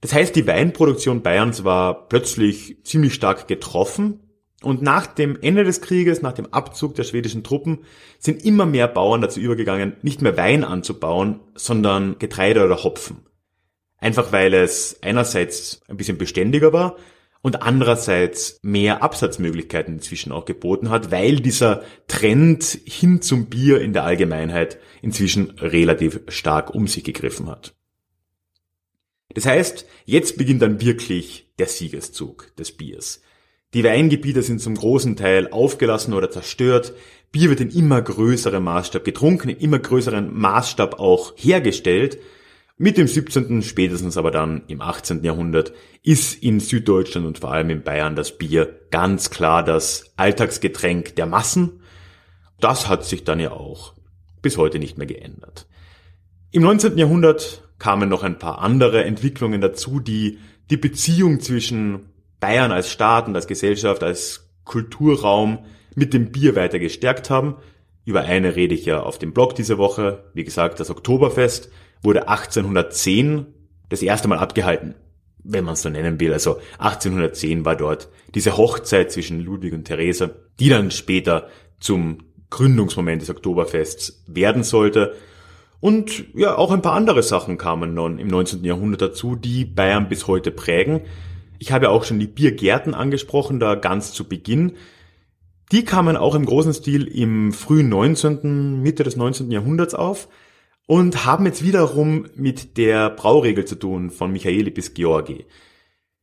Das 0.00 0.14
heißt, 0.14 0.34
die 0.34 0.46
Weinproduktion 0.46 1.22
Bayerns 1.22 1.64
war 1.64 2.08
plötzlich 2.08 2.78
ziemlich 2.84 3.14
stark 3.14 3.48
getroffen 3.48 4.20
und 4.64 4.82
nach 4.82 5.06
dem 5.06 5.38
Ende 5.40 5.64
des 5.64 5.80
Krieges, 5.80 6.22
nach 6.22 6.32
dem 6.32 6.52
Abzug 6.52 6.94
der 6.94 7.04
schwedischen 7.04 7.44
Truppen, 7.44 7.80
sind 8.18 8.44
immer 8.44 8.66
mehr 8.66 8.88
Bauern 8.88 9.20
dazu 9.20 9.40
übergegangen, 9.40 9.96
nicht 10.02 10.22
mehr 10.22 10.36
Wein 10.36 10.64
anzubauen, 10.64 11.40
sondern 11.54 12.18
Getreide 12.18 12.64
oder 12.64 12.82
Hopfen. 12.82 13.18
Einfach 13.98 14.32
weil 14.32 14.54
es 14.54 14.98
einerseits 15.02 15.80
ein 15.88 15.96
bisschen 15.96 16.18
beständiger 16.18 16.72
war 16.72 16.96
und 17.42 17.62
andererseits 17.62 18.58
mehr 18.62 19.02
Absatzmöglichkeiten 19.02 19.94
inzwischen 19.94 20.32
auch 20.32 20.46
geboten 20.46 20.88
hat, 20.88 21.10
weil 21.10 21.36
dieser 21.36 21.82
Trend 22.08 22.64
hin 22.86 23.20
zum 23.20 23.46
Bier 23.46 23.80
in 23.82 23.92
der 23.92 24.04
Allgemeinheit 24.04 24.78
inzwischen 25.02 25.50
relativ 25.58 26.20
stark 26.28 26.74
um 26.74 26.86
sich 26.86 27.04
gegriffen 27.04 27.50
hat. 27.50 27.74
Das 29.34 29.46
heißt, 29.46 29.86
jetzt 30.06 30.38
beginnt 30.38 30.62
dann 30.62 30.80
wirklich 30.80 31.52
der 31.58 31.66
Siegeszug 31.66 32.54
des 32.56 32.72
Biers. 32.72 33.20
Die 33.74 33.82
Weingebiete 33.82 34.42
sind 34.42 34.60
zum 34.60 34.76
großen 34.76 35.16
Teil 35.16 35.48
aufgelassen 35.50 36.14
oder 36.14 36.30
zerstört. 36.30 36.94
Bier 37.32 37.50
wird 37.50 37.60
in 37.60 37.70
immer 37.70 38.00
größerem 38.00 38.62
Maßstab 38.62 39.04
getrunken, 39.04 39.48
in 39.48 39.56
immer 39.56 39.80
größerem 39.80 40.32
Maßstab 40.32 41.00
auch 41.00 41.34
hergestellt. 41.36 42.18
Mit 42.76 42.96
dem 42.96 43.08
17., 43.08 43.62
spätestens 43.62 44.16
aber 44.16 44.30
dann 44.30 44.62
im 44.68 44.80
18. 44.80 45.24
Jahrhundert 45.24 45.72
ist 46.04 46.40
in 46.40 46.60
Süddeutschland 46.60 47.26
und 47.26 47.38
vor 47.38 47.52
allem 47.52 47.70
in 47.70 47.82
Bayern 47.82 48.14
das 48.14 48.38
Bier 48.38 48.80
ganz 48.90 49.30
klar 49.30 49.64
das 49.64 50.12
Alltagsgetränk 50.16 51.16
der 51.16 51.26
Massen. 51.26 51.80
Das 52.60 52.88
hat 52.88 53.04
sich 53.04 53.24
dann 53.24 53.40
ja 53.40 53.50
auch 53.50 53.94
bis 54.40 54.56
heute 54.56 54.78
nicht 54.78 54.98
mehr 54.98 55.06
geändert. 55.08 55.66
Im 56.52 56.62
19. 56.62 56.96
Jahrhundert 56.96 57.68
kamen 57.80 58.08
noch 58.08 58.22
ein 58.22 58.38
paar 58.38 58.60
andere 58.60 59.04
Entwicklungen 59.04 59.60
dazu, 59.60 59.98
die 59.98 60.38
die 60.70 60.76
Beziehung 60.76 61.40
zwischen 61.40 62.13
Bayern 62.44 62.72
als 62.72 62.90
Staat 62.90 63.26
und 63.26 63.34
als 63.34 63.46
Gesellschaft, 63.46 64.02
als 64.02 64.50
Kulturraum 64.64 65.60
mit 65.94 66.12
dem 66.12 66.30
Bier 66.30 66.54
weiter 66.54 66.78
gestärkt 66.78 67.30
haben. 67.30 67.56
Über 68.04 68.20
eine 68.20 68.54
rede 68.54 68.74
ich 68.74 68.84
ja 68.84 69.00
auf 69.00 69.18
dem 69.18 69.32
Blog 69.32 69.54
diese 69.54 69.78
Woche. 69.78 70.24
Wie 70.34 70.44
gesagt, 70.44 70.78
das 70.78 70.90
Oktoberfest 70.90 71.70
wurde 72.02 72.28
1810 72.28 73.46
das 73.88 74.02
erste 74.02 74.28
Mal 74.28 74.40
abgehalten, 74.40 74.94
wenn 75.42 75.64
man 75.64 75.72
es 75.72 75.80
so 75.80 75.88
nennen 75.88 76.20
will. 76.20 76.34
Also 76.34 76.58
1810 76.76 77.64
war 77.64 77.76
dort 77.76 78.10
diese 78.34 78.58
Hochzeit 78.58 79.10
zwischen 79.10 79.40
Ludwig 79.40 79.72
und 79.72 79.84
Therese, 79.84 80.48
die 80.60 80.68
dann 80.68 80.90
später 80.90 81.48
zum 81.80 82.24
Gründungsmoment 82.50 83.22
des 83.22 83.30
Oktoberfests 83.30 84.22
werden 84.26 84.64
sollte. 84.64 85.14
Und 85.80 86.26
ja, 86.34 86.58
auch 86.58 86.72
ein 86.72 86.82
paar 86.82 86.92
andere 86.92 87.22
Sachen 87.22 87.56
kamen 87.56 87.96
dann 87.96 88.18
im 88.18 88.28
19. 88.28 88.62
Jahrhundert 88.64 89.00
dazu, 89.00 89.34
die 89.34 89.64
Bayern 89.64 90.10
bis 90.10 90.26
heute 90.26 90.50
prägen. 90.50 91.00
Ich 91.64 91.72
habe 91.72 91.88
auch 91.88 92.04
schon 92.04 92.18
die 92.18 92.26
Biergärten 92.26 92.92
angesprochen, 92.92 93.58
da 93.58 93.74
ganz 93.74 94.12
zu 94.12 94.28
Beginn. 94.28 94.72
Die 95.72 95.82
kamen 95.82 96.14
auch 96.14 96.34
im 96.34 96.44
großen 96.44 96.74
Stil 96.74 97.06
im 97.06 97.54
frühen 97.54 97.88
19., 97.88 98.82
Mitte 98.82 99.02
des 99.02 99.16
19. 99.16 99.50
Jahrhunderts 99.50 99.94
auf 99.94 100.28
und 100.86 101.24
haben 101.24 101.46
jetzt 101.46 101.64
wiederum 101.64 102.26
mit 102.34 102.76
der 102.76 103.08
Brauregel 103.08 103.64
zu 103.64 103.76
tun 103.76 104.10
von 104.10 104.30
Michaeli 104.30 104.68
bis 104.68 104.92
Georgi. 104.92 105.46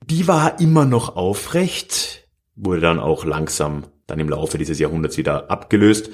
Die 0.05 0.27
war 0.27 0.59
immer 0.59 0.85
noch 0.85 1.15
aufrecht, 1.15 2.27
wurde 2.55 2.81
dann 2.81 2.99
auch 2.99 3.25
langsam 3.25 3.85
dann 4.05 4.19
im 4.19 4.29
Laufe 4.29 4.59
dieses 4.59 4.77
Jahrhunderts 4.77 5.17
wieder 5.17 5.49
abgelöst. 5.49 6.11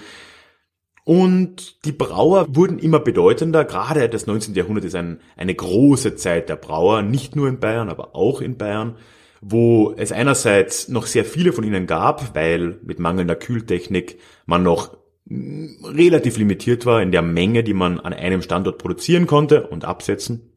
Und 1.03 1.83
die 1.83 1.91
Brauer 1.91 2.47
wurden 2.55 2.79
immer 2.79 3.01
bedeutender. 3.01 3.65
Gerade 3.65 4.07
das 4.07 4.25
19. 4.25 4.55
Jahrhundert 4.55 4.85
ist 4.85 4.95
ein, 4.95 5.19
eine 5.35 5.53
große 5.53 6.15
Zeit 6.15 6.47
der 6.47 6.55
Brauer, 6.55 7.01
nicht 7.01 7.35
nur 7.35 7.49
in 7.49 7.59
Bayern, 7.59 7.89
aber 7.89 8.15
auch 8.15 8.39
in 8.39 8.57
Bayern, 8.57 8.95
wo 9.41 9.93
es 9.97 10.11
einerseits 10.11 10.87
noch 10.87 11.05
sehr 11.05 11.25
viele 11.25 11.53
von 11.53 11.63
ihnen 11.63 11.87
gab, 11.87 12.35
weil 12.35 12.79
mit 12.83 12.99
mangelnder 12.99 13.35
Kühltechnik 13.35 14.19
man 14.45 14.63
noch 14.63 14.97
relativ 15.29 16.37
limitiert 16.37 16.85
war 16.85 17.01
in 17.01 17.11
der 17.11 17.21
Menge, 17.21 17.63
die 17.63 17.73
man 17.73 17.99
an 17.99 18.13
einem 18.13 18.41
Standort 18.41 18.77
produzieren 18.77 19.27
konnte 19.27 19.67
und 19.67 19.85
absetzen. 19.85 20.53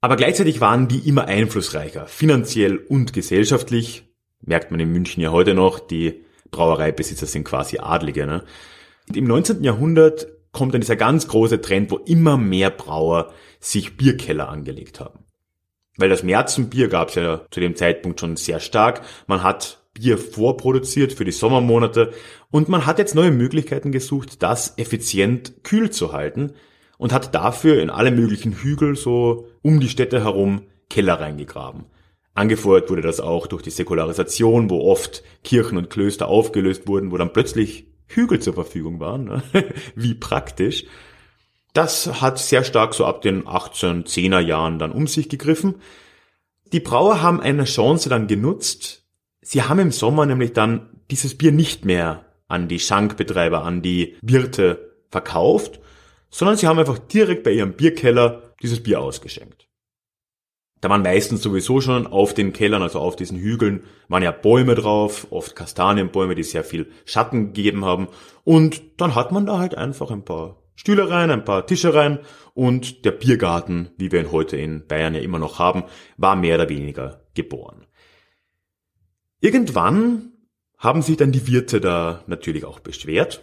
Aber 0.00 0.16
gleichzeitig 0.16 0.60
waren 0.60 0.88
die 0.88 1.08
immer 1.08 1.26
einflussreicher, 1.26 2.06
finanziell 2.06 2.76
und 2.76 3.12
gesellschaftlich. 3.12 4.04
Merkt 4.40 4.72
man 4.72 4.80
in 4.80 4.90
München 4.90 5.22
ja 5.22 5.30
heute 5.30 5.54
noch, 5.54 5.78
die 5.78 6.24
Brauereibesitzer 6.50 7.26
sind 7.26 7.44
quasi 7.44 7.78
Adlige. 7.78 8.26
Ne? 8.26 8.42
Im 9.14 9.24
19. 9.24 9.62
Jahrhundert 9.62 10.26
kommt 10.50 10.74
dann 10.74 10.80
dieser 10.80 10.96
ganz 10.96 11.28
große 11.28 11.60
Trend, 11.60 11.92
wo 11.92 11.98
immer 11.98 12.36
mehr 12.36 12.70
Brauer 12.70 13.32
sich 13.60 13.96
Bierkeller 13.96 14.48
angelegt 14.48 14.98
haben. 14.98 15.21
Weil 16.02 16.08
das 16.08 16.24
Märzenbier 16.24 16.88
gab 16.88 17.10
es 17.10 17.14
ja 17.14 17.42
zu 17.52 17.60
dem 17.60 17.76
Zeitpunkt 17.76 18.18
schon 18.18 18.34
sehr 18.34 18.58
stark. 18.58 19.02
Man 19.28 19.44
hat 19.44 19.84
Bier 19.94 20.18
vorproduziert 20.18 21.12
für 21.12 21.24
die 21.24 21.30
Sommermonate 21.30 22.12
und 22.50 22.68
man 22.68 22.86
hat 22.86 22.98
jetzt 22.98 23.14
neue 23.14 23.30
Möglichkeiten 23.30 23.92
gesucht, 23.92 24.42
das 24.42 24.76
effizient 24.78 25.62
kühl 25.62 25.90
zu 25.90 26.12
halten 26.12 26.54
und 26.98 27.12
hat 27.12 27.36
dafür 27.36 27.80
in 27.80 27.88
alle 27.88 28.10
möglichen 28.10 28.52
Hügel 28.52 28.96
so 28.96 29.46
um 29.62 29.78
die 29.78 29.88
Städte 29.88 30.24
herum 30.24 30.62
Keller 30.90 31.20
reingegraben. 31.20 31.84
Angefeuert 32.34 32.90
wurde 32.90 33.02
das 33.02 33.20
auch 33.20 33.46
durch 33.46 33.62
die 33.62 33.70
Säkularisation, 33.70 34.70
wo 34.70 34.80
oft 34.80 35.22
Kirchen 35.44 35.78
und 35.78 35.88
Klöster 35.88 36.26
aufgelöst 36.26 36.88
wurden, 36.88 37.12
wo 37.12 37.16
dann 37.16 37.32
plötzlich 37.32 37.86
Hügel 38.08 38.40
zur 38.40 38.54
Verfügung 38.54 38.98
waren. 38.98 39.26
Ne? 39.26 39.42
Wie 39.94 40.14
praktisch. 40.14 40.84
Das 41.72 42.20
hat 42.20 42.38
sehr 42.38 42.64
stark 42.64 42.94
so 42.94 43.06
ab 43.06 43.22
den 43.22 43.44
1810er 43.44 44.40
Jahren 44.40 44.78
dann 44.78 44.92
um 44.92 45.06
sich 45.06 45.28
gegriffen. 45.28 45.76
Die 46.72 46.80
Brauer 46.80 47.22
haben 47.22 47.40
eine 47.40 47.64
Chance 47.64 48.08
dann 48.08 48.26
genutzt, 48.26 49.02
Sie 49.42 49.62
haben 49.62 49.80
im 49.80 49.90
Sommer 49.90 50.24
nämlich 50.24 50.52
dann 50.52 50.88
dieses 51.10 51.36
Bier 51.36 51.50
nicht 51.50 51.84
mehr 51.84 52.24
an 52.46 52.68
die 52.68 52.78
Schankbetreiber, 52.78 53.64
an 53.64 53.82
die 53.82 54.16
Wirte 54.22 54.96
verkauft, 55.10 55.80
sondern 56.30 56.56
sie 56.56 56.68
haben 56.68 56.78
einfach 56.78 56.98
direkt 56.98 57.42
bei 57.42 57.50
ihrem 57.50 57.72
Bierkeller 57.72 58.54
dieses 58.62 58.82
Bier 58.82 59.00
ausgeschenkt. 59.00 59.68
Da 60.80 60.88
waren 60.88 61.02
meistens 61.02 61.42
sowieso 61.42 61.80
schon 61.80 62.06
auf 62.06 62.34
den 62.34 62.52
Kellern, 62.52 62.82
also 62.82 63.00
auf 63.00 63.16
diesen 63.16 63.38
Hügeln, 63.38 63.84
waren 64.08 64.22
ja 64.22 64.30
Bäume 64.30 64.74
drauf, 64.74 65.26
oft 65.30 65.54
Kastanienbäume, 65.54 66.34
die 66.34 66.42
sehr 66.42 66.64
viel 66.64 66.90
Schatten 67.04 67.52
gegeben 67.52 67.84
haben. 67.84 68.08
Und 68.44 68.82
dann 68.96 69.14
hat 69.14 69.32
man 69.32 69.46
da 69.46 69.58
halt 69.58 69.76
einfach 69.76 70.10
ein 70.10 70.24
paar 70.24 70.61
Stühle 70.74 71.10
rein, 71.10 71.30
ein 71.30 71.44
paar 71.44 71.66
Tische 71.66 71.94
rein 71.94 72.18
und 72.54 73.04
der 73.04 73.12
Biergarten, 73.12 73.90
wie 73.96 74.12
wir 74.12 74.20
ihn 74.20 74.32
heute 74.32 74.56
in 74.56 74.86
Bayern 74.86 75.14
ja 75.14 75.20
immer 75.20 75.38
noch 75.38 75.58
haben, 75.58 75.84
war 76.16 76.36
mehr 76.36 76.56
oder 76.56 76.68
weniger 76.68 77.22
geboren. 77.34 77.86
Irgendwann 79.40 80.32
haben 80.78 81.02
sich 81.02 81.16
dann 81.16 81.32
die 81.32 81.46
Wirte 81.46 81.80
da 81.80 82.22
natürlich 82.26 82.64
auch 82.64 82.80
beschwert, 82.80 83.42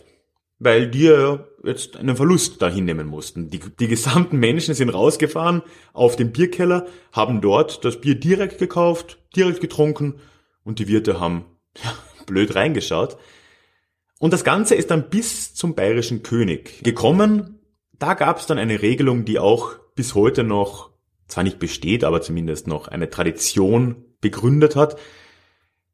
weil 0.60 0.90
die 0.90 1.04
ja 1.04 1.46
jetzt 1.64 1.96
einen 1.98 2.16
Verlust 2.16 2.62
da 2.62 2.70
hinnehmen 2.70 3.08
mussten. 3.08 3.50
Die, 3.50 3.60
die 3.60 3.88
gesamten 3.88 4.38
Menschen 4.38 4.74
sind 4.74 4.90
rausgefahren 4.90 5.62
auf 5.94 6.16
den 6.16 6.32
Bierkeller, 6.32 6.86
haben 7.12 7.42
dort 7.42 7.86
das 7.86 8.02
Bier 8.02 8.16
direkt 8.16 8.60
gekauft, 8.60 9.20
direkt 9.36 9.62
getrunken 9.62 10.16
und 10.64 10.80
die 10.80 10.88
Wirte 10.88 11.20
haben 11.20 11.46
ja, 11.84 11.94
blöd 12.26 12.56
reingeschaut. 12.56 13.18
Und 14.20 14.34
das 14.34 14.44
Ganze 14.44 14.76
ist 14.76 14.92
dann 14.92 15.10
bis 15.10 15.56
zum 15.56 15.74
bayerischen 15.74 16.24
König 16.24 16.84
gekommen. 16.84 17.60
Da 17.98 18.14
gab 18.14 18.40
es 18.40 18.46
dann 18.46 18.60
eine 18.60 18.82
Regelung, 18.82 19.26
die 19.26 19.40
auch 19.40 19.80
bis 19.96 20.14
heute 20.14 20.44
noch, 20.44 20.92
zwar 21.28 21.44
nicht 21.44 21.58
besteht, 21.58 22.04
aber 22.04 22.22
zumindest 22.22 22.68
noch 22.68 22.90
eine 22.90 23.10
Tradition 23.10 24.04
begründet 24.22 24.76
hat. 24.76 24.98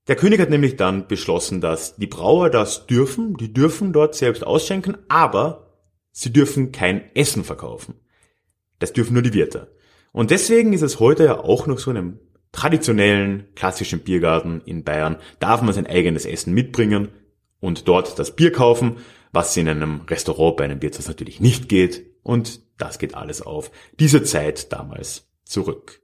Der 0.08 0.16
König 0.16 0.40
hat 0.40 0.50
nämlich 0.50 0.76
dann 0.76 1.08
beschlossen, 1.08 1.62
dass 1.62 1.96
die 1.96 2.08
Brauer 2.08 2.50
das 2.50 2.88
dürfen, 2.88 3.36
die 3.38 3.54
dürfen 3.54 3.94
dort 3.94 4.16
selbst 4.16 4.46
ausschenken, 4.46 4.98
aber 5.08 5.74
sie 6.12 6.34
dürfen 6.34 6.72
kein 6.72 7.16
Essen 7.16 7.44
verkaufen. 7.44 7.96
Das 8.80 8.94
dürfen 8.94 9.14
nur 9.14 9.24
die 9.24 9.34
Wirte. 9.34 9.76
Und 10.12 10.32
deswegen 10.32 10.74
ist 10.74 10.82
es 10.82 11.00
heute 11.00 11.26
ja 11.26 11.40
auch 11.40 11.68
noch 11.68 11.80
so 11.80 11.92
in 11.92 11.98
einem 11.98 12.20
traditionellen, 12.52 13.48
klassischen 13.56 14.00
Biergarten 14.00 14.62
in 14.66 14.84
Bayern, 14.84 15.18
darf 15.40 15.62
man 15.62 15.74
sein 15.74 15.88
eigenes 15.88 16.26
Essen 16.26 16.54
mitbringen 16.54 17.10
und 17.66 17.88
dort 17.88 18.20
das 18.20 18.36
Bier 18.36 18.52
kaufen, 18.52 18.98
was 19.32 19.58
in 19.58 19.68
einem 19.68 20.02
Restaurant 20.08 20.58
bei 20.58 20.64
einem 20.66 20.82
Wirtshaus 20.82 21.08
natürlich 21.08 21.40
nicht 21.42 21.68
geht. 21.68 22.06
Und 22.24 22.62
das 22.78 23.00
geht 23.00 23.16
alles 23.16 23.42
auf 23.42 23.72
diese 24.00 24.24
Zeit 24.24 24.72
damals 24.72 25.28
zurück. 25.44 26.02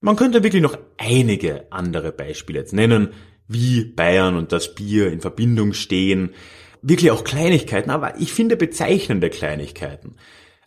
Man 0.00 0.16
könnte 0.16 0.42
wirklich 0.42 0.62
noch 0.62 0.78
einige 0.98 1.70
andere 1.70 2.12
Beispiele 2.12 2.58
jetzt 2.58 2.72
nennen, 2.72 3.10
wie 3.48 3.84
Bayern 3.84 4.36
und 4.36 4.52
das 4.52 4.74
Bier 4.74 5.12
in 5.12 5.20
Verbindung 5.20 5.72
stehen. 5.72 6.34
Wirklich 6.82 7.10
auch 7.10 7.24
Kleinigkeiten, 7.24 7.90
aber 7.90 8.20
ich 8.20 8.32
finde 8.32 8.56
bezeichnende 8.56 9.30
Kleinigkeiten. 9.30 10.16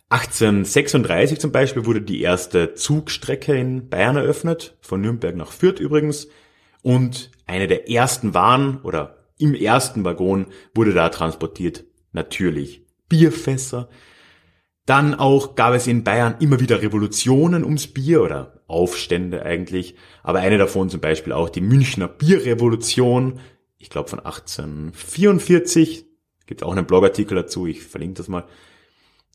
1836 0.08 1.38
zum 1.38 1.52
Beispiel 1.52 1.84
wurde 1.84 2.00
die 2.00 2.22
erste 2.22 2.74
Zugstrecke 2.74 3.56
in 3.56 3.88
Bayern 3.88 4.16
eröffnet, 4.16 4.76
von 4.80 5.00
Nürnberg 5.00 5.34
nach 5.36 5.52
Fürth 5.52 5.80
übrigens. 5.80 6.28
Und 6.82 7.30
eine 7.46 7.68
der 7.68 7.88
ersten 7.88 8.34
Waren 8.34 8.80
oder 8.82 9.16
im 9.38 9.54
ersten 9.54 10.04
Waggon 10.04 10.46
wurde 10.74 10.92
da 10.92 11.08
transportiert 11.08 11.84
natürlich 12.12 12.82
Bierfässer. 13.08 13.88
Dann 14.86 15.14
auch 15.14 15.56
gab 15.56 15.74
es 15.74 15.86
in 15.86 16.04
Bayern 16.04 16.36
immer 16.40 16.60
wieder 16.60 16.80
Revolutionen 16.80 17.64
ums 17.64 17.88
Bier 17.88 18.22
oder 18.22 18.62
Aufstände 18.68 19.44
eigentlich. 19.44 19.96
Aber 20.22 20.40
eine 20.40 20.58
davon 20.58 20.90
zum 20.90 21.00
Beispiel 21.00 21.32
auch 21.32 21.48
die 21.48 21.60
Münchner 21.60 22.08
Bierrevolution, 22.08 23.40
ich 23.78 23.90
glaube 23.90 24.08
von 24.08 24.20
1844. 24.20 26.06
Gibt 26.46 26.62
auch 26.62 26.72
einen 26.72 26.86
Blogartikel 26.86 27.34
dazu, 27.34 27.66
ich 27.66 27.82
verlinke 27.82 28.18
das 28.18 28.28
mal. 28.28 28.44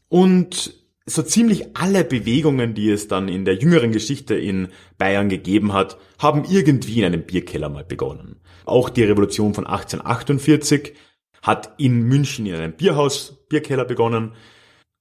Und 0.08 0.81
so 1.14 1.24
ziemlich 1.24 1.76
alle 1.76 2.04
Bewegungen, 2.04 2.74
die 2.74 2.90
es 2.90 3.08
dann 3.08 3.28
in 3.28 3.46
der 3.46 3.56
jüngeren 3.56 3.92
Geschichte 3.92 4.36
in 4.36 4.70
Bayern 4.98 5.30
gegeben 5.30 5.74
hat, 5.74 5.98
haben 6.20 6.46
irgendwie 6.50 7.00
in 7.00 7.06
einem 7.06 7.24
Bierkeller 7.24 7.70
mal 7.70 7.84
begonnen. 7.84 8.40
Auch 8.66 8.90
die 8.90 9.04
Revolution 9.04 9.54
von 9.54 9.66
1848 9.66 10.94
hat 11.42 11.74
in 11.78 12.04
München 12.04 12.46
in 12.46 12.56
einem 12.56 12.74
Bierhaus 12.74 13.46
Bierkeller 13.50 13.86
begonnen 13.86 14.34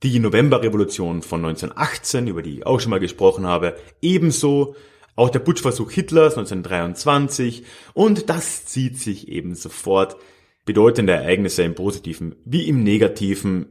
die 0.03 0.18
Novemberrevolution 0.18 1.23
von 1.23 1.44
1918, 1.44 2.27
über 2.27 2.42
die 2.42 2.59
ich 2.59 2.66
auch 2.66 2.81
schon 2.81 2.90
mal 2.90 3.01
gesprochen 3.01 3.46
habe, 3.46 3.77
ebenso 4.01 4.75
auch 5.14 5.29
der 5.29 5.40
Putschversuch 5.40 5.90
Hitlers 5.90 6.38
1923 6.38 7.64
und 7.92 8.31
das 8.31 8.64
zieht 8.64 8.99
sich 8.99 9.29
eben 9.29 9.55
sofort. 9.55 10.16
Bedeutende 10.64 11.14
Ereignisse 11.14 11.62
im 11.62 11.75
Positiven 11.75 12.37
wie 12.44 12.68
im 12.68 12.83
Negativen. 12.83 13.66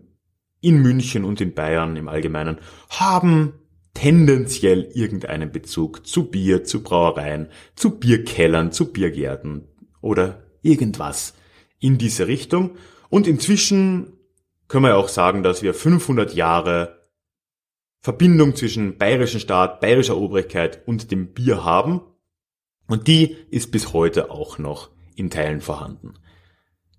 In 0.62 0.82
München 0.82 1.26
und 1.26 1.41
in 1.41 1.54
Bayern 1.54 1.95
im 1.95 2.08
Allgemeinen 2.08 2.58
haben 2.89 3.54
tendenziell 3.93 4.89
irgendeinen 4.93 5.52
Bezug 5.52 6.06
zu 6.06 6.30
Bier, 6.30 6.63
zu 6.63 6.84
Brauereien, 6.84 7.50
zu 7.76 8.00
Bierkellern, 8.00 8.72
zu 8.72 8.91
Biergärten 8.91 9.67
oder 10.02 10.43
irgendwas 10.62 11.34
in 11.80 11.98
diese 11.98 12.28
Richtung. 12.28 12.78
Und 13.10 13.28
inzwischen 13.28 14.13
können 14.67 14.86
wir 14.86 14.98
auch 14.98 15.10
sagen, 15.10 15.43
dass 15.43 15.63
wir 15.63 15.74
500 15.74 16.34
Jahre 16.34 17.10
Verbindung 18.02 18.56
zwischen 18.56 18.98
bayerischen 18.98 19.39
Staat, 19.39 19.82
bayerischer 19.82 20.17
Obrigkeit 20.17 20.88
und 20.88 21.12
dem 21.12 21.34
Bier 21.34 21.65
haben. 21.65 22.02
Und 22.88 23.08
die 23.08 23.36
ist 23.50 23.72
bis 23.72 23.93
heute 23.93 24.32
auch 24.32 24.58
noch 24.58 24.89
in 25.15 25.30
Teilen 25.30 25.62
vorhanden. 25.62 26.13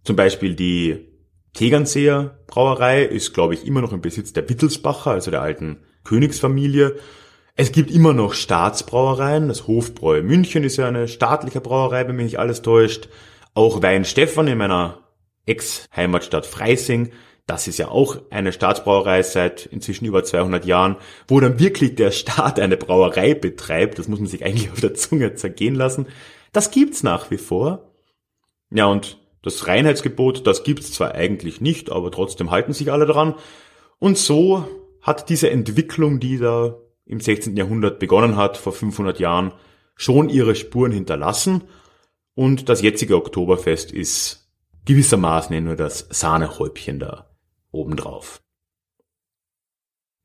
Zum 0.04 0.16
Beispiel 0.16 0.54
die 0.54 1.09
Tegernseer 1.54 2.38
Brauerei 2.46 3.02
ist, 3.02 3.34
glaube 3.34 3.54
ich, 3.54 3.66
immer 3.66 3.80
noch 3.80 3.92
im 3.92 4.00
Besitz 4.00 4.32
der 4.32 4.48
Wittelsbacher, 4.48 5.10
also 5.10 5.30
der 5.30 5.42
alten 5.42 5.78
Königsfamilie. 6.04 6.96
Es 7.56 7.72
gibt 7.72 7.90
immer 7.90 8.12
noch 8.12 8.34
Staatsbrauereien. 8.34 9.48
Das 9.48 9.66
Hofbräu 9.66 10.22
München 10.22 10.64
ist 10.64 10.76
ja 10.76 10.88
eine 10.88 11.08
staatliche 11.08 11.60
Brauerei, 11.60 12.06
wenn 12.08 12.16
mich 12.16 12.24
nicht 12.24 12.38
alles 12.38 12.62
täuscht. 12.62 13.08
Auch 13.54 13.82
Wein 13.82 14.04
Stefan 14.04 14.48
in 14.48 14.58
meiner 14.58 15.00
Ex-Heimatstadt 15.46 16.46
Freising. 16.46 17.10
Das 17.46 17.66
ist 17.66 17.78
ja 17.78 17.88
auch 17.88 18.18
eine 18.30 18.52
Staatsbrauerei 18.52 19.22
seit 19.22 19.66
inzwischen 19.66 20.04
über 20.04 20.22
200 20.22 20.64
Jahren, 20.64 20.96
wo 21.26 21.40
dann 21.40 21.58
wirklich 21.58 21.96
der 21.96 22.12
Staat 22.12 22.60
eine 22.60 22.76
Brauerei 22.76 23.34
betreibt. 23.34 23.98
Das 23.98 24.06
muss 24.06 24.20
man 24.20 24.28
sich 24.28 24.44
eigentlich 24.44 24.70
auf 24.70 24.80
der 24.80 24.94
Zunge 24.94 25.34
zergehen 25.34 25.74
lassen. 25.74 26.06
Das 26.52 26.70
gibt's 26.70 27.02
nach 27.02 27.30
wie 27.30 27.38
vor. 27.38 27.92
Ja, 28.72 28.86
und 28.86 29.18
das 29.42 29.66
Reinheitsgebot, 29.66 30.46
das 30.46 30.64
gibt's 30.64 30.92
zwar 30.92 31.14
eigentlich 31.14 31.60
nicht, 31.60 31.90
aber 31.90 32.10
trotzdem 32.10 32.50
halten 32.50 32.72
sich 32.72 32.92
alle 32.92 33.06
dran. 33.06 33.34
Und 33.98 34.18
so 34.18 34.66
hat 35.00 35.28
diese 35.28 35.50
Entwicklung, 35.50 36.20
die 36.20 36.38
da 36.38 36.76
im 37.06 37.20
16. 37.20 37.56
Jahrhundert 37.56 37.98
begonnen 37.98 38.36
hat, 38.36 38.56
vor 38.56 38.72
500 38.72 39.18
Jahren, 39.18 39.52
schon 39.94 40.28
ihre 40.28 40.54
Spuren 40.54 40.92
hinterlassen. 40.92 41.64
Und 42.34 42.68
das 42.68 42.82
jetzige 42.82 43.16
Oktoberfest 43.16 43.92
ist 43.92 44.50
gewissermaßen 44.86 45.62
nur 45.62 45.76
das 45.76 46.06
Sahnehäubchen 46.10 46.98
da 46.98 47.30
obendrauf. 47.70 48.40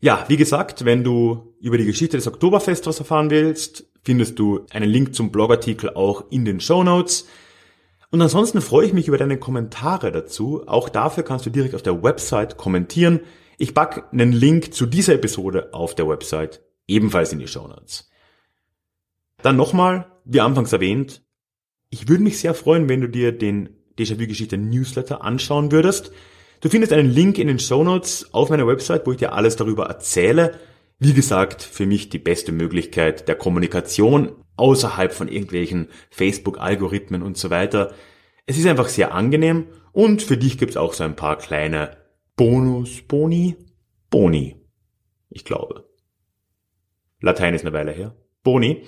Ja, 0.01 0.25
wie 0.27 0.37
gesagt, 0.37 0.85
wenn 0.85 1.03
du 1.03 1.55
über 1.59 1.77
die 1.77 1.85
Geschichte 1.85 2.17
des 2.17 2.27
Oktoberfest 2.27 2.85
was 2.85 2.99
erfahren 2.99 3.29
willst, 3.29 3.89
findest 4.03 4.37
du 4.37 4.65
einen 4.69 4.89
Link 4.89 5.15
zum 5.15 5.31
Blogartikel 5.31 5.89
auch 5.89 6.25
in 6.29 6.45
den 6.45 6.59
Show 6.59 6.83
Notes. 6.83 7.27
Und 8.11 8.21
ansonsten 8.21 8.61
freue 8.61 8.85
ich 8.85 8.93
mich 8.93 9.07
über 9.07 9.17
deine 9.17 9.37
Kommentare 9.37 10.11
dazu. 10.11 10.63
Auch 10.67 10.89
dafür 10.89 11.23
kannst 11.23 11.45
du 11.45 11.49
direkt 11.49 11.75
auf 11.75 11.81
der 11.81 12.03
Website 12.03 12.57
kommentieren. 12.57 13.21
Ich 13.57 13.73
packe 13.73 14.03
einen 14.11 14.31
Link 14.31 14.73
zu 14.73 14.85
dieser 14.85 15.15
Episode 15.15 15.73
auf 15.73 15.95
der 15.95 16.07
Website 16.07 16.61
ebenfalls 16.87 17.33
in 17.33 17.39
die 17.39 17.47
Show 17.47 17.67
Notes. 17.67 18.09
Dann 19.41 19.55
nochmal, 19.55 20.11
wie 20.23 20.41
anfangs 20.41 20.73
erwähnt, 20.73 21.23
ich 21.89 22.07
würde 22.09 22.23
mich 22.23 22.39
sehr 22.39 22.53
freuen, 22.53 22.89
wenn 22.89 23.01
du 23.01 23.07
dir 23.07 23.31
den 23.31 23.69
Déjà-vu-Geschichte 23.97 24.57
Newsletter 24.57 25.23
anschauen 25.23 25.71
würdest. 25.71 26.11
Du 26.61 26.69
findest 26.69 26.93
einen 26.93 27.09
Link 27.09 27.37
in 27.37 27.47
den 27.47 27.59
Show 27.59 27.83
Notes 27.83 28.33
auf 28.33 28.49
meiner 28.49 28.67
Website, 28.67 29.05
wo 29.05 29.11
ich 29.11 29.17
dir 29.17 29.33
alles 29.33 29.55
darüber 29.55 29.85
erzähle. 29.85 30.59
Wie 30.99 31.13
gesagt, 31.13 31.61
für 31.61 31.85
mich 31.85 32.09
die 32.09 32.19
beste 32.19 32.51
Möglichkeit 32.51 33.27
der 33.27 33.35
Kommunikation 33.35 34.31
außerhalb 34.57 35.13
von 35.13 35.27
irgendwelchen 35.27 35.89
Facebook-Algorithmen 36.09 37.21
und 37.21 37.37
so 37.37 37.49
weiter. 37.49 37.93
Es 38.45 38.57
ist 38.57 38.67
einfach 38.67 38.87
sehr 38.87 39.13
angenehm 39.13 39.67
und 39.91 40.21
für 40.21 40.37
dich 40.37 40.57
gibt's 40.57 40.77
auch 40.77 40.93
so 40.93 41.03
ein 41.03 41.15
paar 41.15 41.37
kleine 41.37 41.97
Bonus, 42.35 43.01
Boni, 43.01 43.55
Boni. 44.09 44.55
Ich 45.29 45.45
glaube. 45.45 45.89
Latein 47.21 47.53
ist 47.53 47.65
eine 47.65 47.73
Weile 47.73 47.91
her. 47.91 48.15
Boni. 48.43 48.83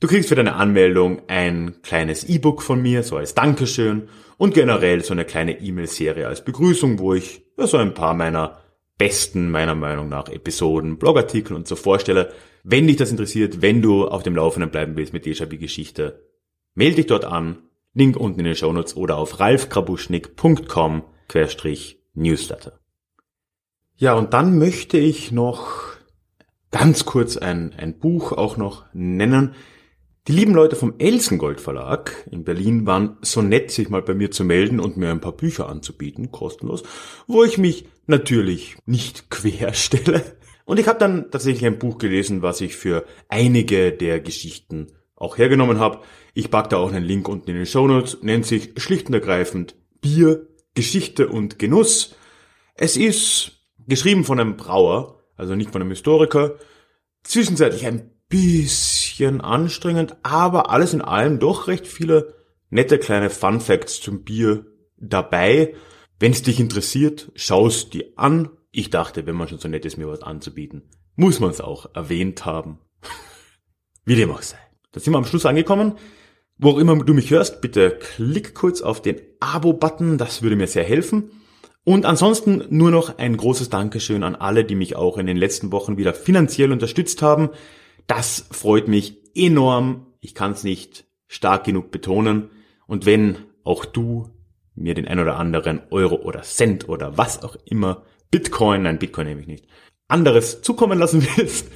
Du 0.00 0.08
kriegst 0.08 0.28
für 0.28 0.34
deine 0.34 0.54
Anmeldung 0.54 1.22
ein 1.28 1.76
kleines 1.82 2.24
E-Book 2.24 2.62
von 2.62 2.82
mir, 2.82 3.04
so 3.04 3.16
als 3.16 3.34
Dankeschön 3.34 4.08
und 4.36 4.54
generell 4.54 5.04
so 5.04 5.12
eine 5.12 5.24
kleine 5.24 5.60
E-Mail-Serie 5.60 6.26
als 6.26 6.44
Begrüßung, 6.44 6.98
wo 6.98 7.14
ich 7.14 7.44
so 7.56 7.76
ein 7.76 7.94
paar 7.94 8.12
meiner 8.12 8.58
besten, 8.98 9.50
meiner 9.50 9.76
Meinung 9.76 10.08
nach, 10.08 10.28
Episoden, 10.28 10.98
Blogartikel 10.98 11.54
und 11.54 11.68
so 11.68 11.76
vorstelle. 11.76 12.32
Wenn 12.62 12.86
dich 12.86 12.96
das 12.96 13.10
interessiert, 13.10 13.60
wenn 13.60 13.82
du 13.82 14.06
auf 14.06 14.22
dem 14.22 14.36
Laufenden 14.36 14.70
bleiben 14.70 14.96
willst 14.96 15.12
mit 15.12 15.24
Déjà 15.24 15.46
Geschichte, 15.46 16.28
melde 16.74 16.96
dich 16.96 17.06
dort 17.06 17.24
an. 17.24 17.58
Link 17.94 18.16
unten 18.16 18.40
in 18.40 18.46
den 18.46 18.54
Shownotes 18.54 18.96
oder 18.96 19.16
auf 19.18 19.40
ralfkrabuschnick.com 19.40 21.02
Newsletter. 22.14 22.78
Ja, 23.96 24.14
und 24.14 24.32
dann 24.32 24.58
möchte 24.58 24.98
ich 24.98 25.32
noch 25.32 25.96
ganz 26.70 27.04
kurz 27.04 27.36
ein, 27.36 27.74
ein 27.76 27.98
Buch 27.98 28.32
auch 28.32 28.56
noch 28.56 28.86
nennen. 28.92 29.54
Die 30.28 30.32
lieben 30.32 30.54
Leute 30.54 30.76
vom 30.76 30.94
Elsengold 30.98 31.60
Verlag 31.60 32.26
in 32.30 32.44
Berlin 32.44 32.86
waren 32.86 33.16
so 33.22 33.42
nett, 33.42 33.70
sich 33.70 33.88
mal 33.88 34.02
bei 34.02 34.14
mir 34.14 34.30
zu 34.30 34.44
melden 34.44 34.78
und 34.78 34.96
mir 34.96 35.10
ein 35.10 35.20
paar 35.20 35.36
Bücher 35.36 35.68
anzubieten, 35.68 36.30
kostenlos, 36.30 36.84
wo 37.26 37.42
ich 37.44 37.58
mich 37.58 37.86
natürlich 38.06 38.76
nicht 38.86 39.30
quer 39.30 39.74
stelle. 39.74 40.22
Und 40.64 40.78
ich 40.78 40.88
habe 40.88 40.98
dann 40.98 41.30
tatsächlich 41.30 41.66
ein 41.66 41.78
Buch 41.78 41.98
gelesen, 41.98 42.42
was 42.42 42.60
ich 42.60 42.76
für 42.76 43.04
einige 43.28 43.92
der 43.92 44.20
Geschichten 44.20 44.88
auch 45.16 45.38
hergenommen 45.38 45.78
habe. 45.78 46.00
Ich 46.34 46.50
pack 46.50 46.70
da 46.70 46.78
auch 46.78 46.92
einen 46.92 47.04
Link 47.04 47.28
unten 47.28 47.50
in 47.50 47.56
den 47.56 47.66
Show 47.66 47.86
Notes, 47.86 48.18
nennt 48.22 48.46
sich 48.46 48.72
schlicht 48.76 49.08
und 49.08 49.14
ergreifend 49.14 49.76
Bier, 50.00 50.46
Geschichte 50.74 51.28
und 51.28 51.58
Genuss. 51.58 52.14
Es 52.74 52.96
ist 52.96 53.62
geschrieben 53.86 54.24
von 54.24 54.40
einem 54.40 54.56
Brauer, 54.56 55.20
also 55.36 55.54
nicht 55.54 55.70
von 55.70 55.82
einem 55.82 55.90
Historiker, 55.90 56.56
zwischenzeitlich 57.22 57.86
ein 57.86 58.10
bisschen 58.28 59.40
anstrengend, 59.40 60.16
aber 60.22 60.70
alles 60.70 60.94
in 60.94 61.02
allem 61.02 61.38
doch 61.38 61.68
recht 61.68 61.86
viele 61.86 62.34
nette 62.70 62.98
kleine 62.98 63.30
Fun 63.30 63.60
Facts 63.60 64.00
zum 64.00 64.24
Bier 64.24 64.66
dabei. 64.96 65.74
Wenn 66.18 66.32
es 66.32 66.42
dich 66.42 66.58
interessiert, 66.58 67.30
schaust 67.34 67.94
die 67.94 68.16
an. 68.16 68.50
Ich 68.72 68.88
dachte, 68.88 69.26
wenn 69.26 69.36
man 69.36 69.48
schon 69.48 69.58
so 69.58 69.68
nett 69.68 69.84
ist, 69.84 69.98
mir 69.98 70.08
was 70.08 70.22
anzubieten, 70.22 70.82
muss 71.14 71.40
man 71.40 71.50
es 71.50 71.60
auch 71.60 71.94
erwähnt 71.94 72.46
haben. 72.46 72.78
Wie 74.06 74.16
dem 74.16 74.30
auch 74.30 74.40
sei. 74.40 74.56
Da 74.92 75.00
sind 75.00 75.12
wir 75.12 75.18
am 75.18 75.26
Schluss 75.26 75.46
angekommen. 75.46 75.92
Wo 76.56 76.70
auch 76.70 76.78
immer 76.78 76.96
du 77.04 77.12
mich 77.12 77.30
hörst, 77.30 77.60
bitte 77.60 77.90
klick 77.90 78.54
kurz 78.54 78.80
auf 78.80 79.02
den 79.02 79.20
Abo-Button, 79.40 80.16
das 80.16 80.42
würde 80.42 80.56
mir 80.56 80.68
sehr 80.68 80.84
helfen. 80.84 81.30
Und 81.84 82.06
ansonsten 82.06 82.64
nur 82.70 82.90
noch 82.90 83.18
ein 83.18 83.36
großes 83.36 83.68
Dankeschön 83.68 84.22
an 84.22 84.36
alle, 84.36 84.64
die 84.64 84.76
mich 84.76 84.96
auch 84.96 85.18
in 85.18 85.26
den 85.26 85.36
letzten 85.36 85.72
Wochen 85.72 85.96
wieder 85.96 86.14
finanziell 86.14 86.72
unterstützt 86.72 87.20
haben. 87.20 87.50
Das 88.06 88.46
freut 88.52 88.88
mich 88.88 89.18
enorm. 89.34 90.06
Ich 90.20 90.34
kann 90.34 90.52
es 90.52 90.64
nicht 90.64 91.04
stark 91.26 91.64
genug 91.64 91.90
betonen. 91.90 92.50
Und 92.86 93.04
wenn 93.04 93.38
auch 93.64 93.84
du 93.84 94.30
mir 94.74 94.94
den 94.94 95.08
ein 95.08 95.18
oder 95.18 95.36
anderen 95.36 95.82
Euro 95.90 96.16
oder 96.16 96.42
Cent 96.42 96.88
oder 96.88 97.18
was 97.18 97.42
auch 97.42 97.56
immer, 97.64 98.04
Bitcoin, 98.32 98.82
nein, 98.82 98.98
Bitcoin 98.98 99.26
nehme 99.28 99.42
ich 99.42 99.46
nicht, 99.46 99.66
anderes 100.08 100.62
zukommen 100.62 100.98
lassen 100.98 101.24
willst, 101.36 101.70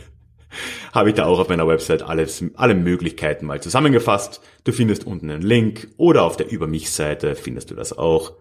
habe 0.93 1.11
ich 1.11 1.15
da 1.15 1.27
auch 1.27 1.39
auf 1.39 1.49
meiner 1.49 1.69
Website 1.69 2.03
alles, 2.03 2.43
alle 2.55 2.75
Möglichkeiten 2.75 3.47
mal 3.47 3.61
zusammengefasst. 3.61 4.41
Du 4.65 4.73
findest 4.73 5.07
unten 5.07 5.31
einen 5.31 5.43
Link 5.43 5.89
oder 5.99 6.25
auf 6.25 6.37
der 6.37 6.51
Über 6.51 6.67
mich 6.67 6.91
Seite 6.91 7.35
findest 7.35 7.71
du 7.71 7.75
das 7.75 7.97
auch. 7.97 8.33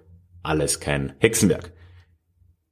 Alles 0.41 0.79
kein 0.79 1.13
Hexenwerk. 1.19 1.73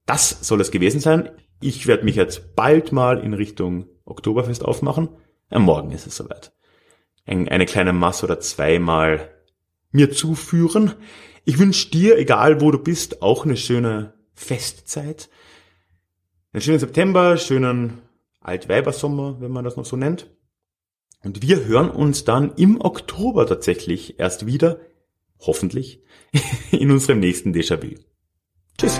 Das 0.06 0.48
soll 0.48 0.62
es 0.62 0.72
gewesen 0.72 1.02
sein. 1.02 1.30
Ich 1.62 1.88
werde 1.88 2.06
mich 2.06 2.16
jetzt 2.16 2.56
bald 2.56 2.92
mal 2.92 3.20
in 3.20 3.34
Richtung 3.34 3.88
Oktoberfest 4.06 4.64
aufmachen. 4.64 5.10
Ja, 5.52 5.60
morgen 5.60 5.92
ist 5.92 6.08
es 6.08 6.16
soweit. 6.16 6.54
eine 7.26 7.66
kleine 7.66 7.94
Masse 7.94 8.26
oder 8.26 8.40
zweimal 8.40 9.30
mir 9.92 10.12
zuführen. 10.12 10.94
Ich 11.44 11.60
wünsche 11.60 11.90
dir, 11.90 12.18
egal 12.18 12.62
wo 12.62 12.72
du 12.72 12.78
bist, 12.78 13.22
auch 13.22 13.46
eine 13.46 13.58
schöne 13.58 14.14
Festzeit. 14.34 15.30
Einen 16.52 16.62
schönen 16.62 16.80
September, 16.80 17.38
schönen 17.38 18.02
Altweibersommer, 18.40 19.40
wenn 19.40 19.52
man 19.52 19.64
das 19.64 19.78
noch 19.78 19.86
so 19.86 19.96
nennt. 19.96 20.30
Und 21.24 21.42
wir 21.42 21.66
hören 21.66 21.90
uns 21.90 22.26
dann 22.26 22.54
im 22.56 22.82
Oktober 22.82 23.48
tatsächlich 23.48 24.20
erst 24.20 24.46
wieder, 24.46 24.80
hoffentlich, 25.40 26.04
in 26.72 26.92
unserem 26.92 27.20
nächsten 27.20 27.54
Déjà-vu. 27.54 27.96
Tschüss. 28.78 29.00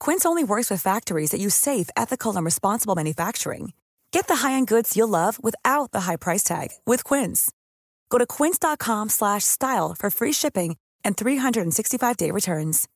Quince 0.00 0.26
only 0.26 0.42
works 0.42 0.70
with 0.70 0.82
factories 0.82 1.30
that 1.30 1.40
use 1.40 1.54
safe, 1.54 1.88
ethical, 1.96 2.34
and 2.34 2.44
responsible 2.44 2.96
manufacturing. 2.96 3.72
Get 4.10 4.28
the 4.28 4.36
high-end 4.36 4.68
goods 4.68 4.96
you'll 4.96 5.08
love 5.08 5.38
without 5.42 5.92
the 5.92 6.00
high 6.00 6.16
price 6.16 6.42
tag 6.42 6.70
with 6.86 7.04
Quince. 7.04 7.52
Go 8.08 8.18
to 8.18 8.26
quince.com 8.26 9.08
slash 9.10 9.44
style 9.44 9.94
for 9.94 10.10
free 10.10 10.32
shipping 10.32 10.76
and 11.04 11.16
365-day 11.16 12.30
returns. 12.30 12.88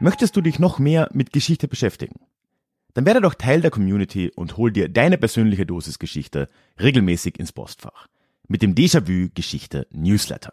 Möchtest 0.00 0.34
du 0.34 0.40
dich 0.40 0.58
noch 0.58 0.80
mehr 0.80 1.08
mit 1.12 1.32
Geschichte 1.32 1.68
beschäftigen? 1.68 2.20
Dann 2.94 3.06
werde 3.06 3.20
doch 3.20 3.34
Teil 3.34 3.60
der 3.60 3.70
Community 3.70 4.32
und 4.34 4.56
hol 4.56 4.72
dir 4.72 4.88
deine 4.88 5.16
persönliche 5.16 5.64
Dosis 5.64 5.98
Geschichte 5.98 6.48
regelmäßig 6.80 7.38
ins 7.38 7.52
Postfach. 7.52 8.08
Mit 8.48 8.62
dem 8.62 8.74
Déjà-vu 8.74 9.28
Geschichte 9.34 9.86
Newsletter. 9.92 10.52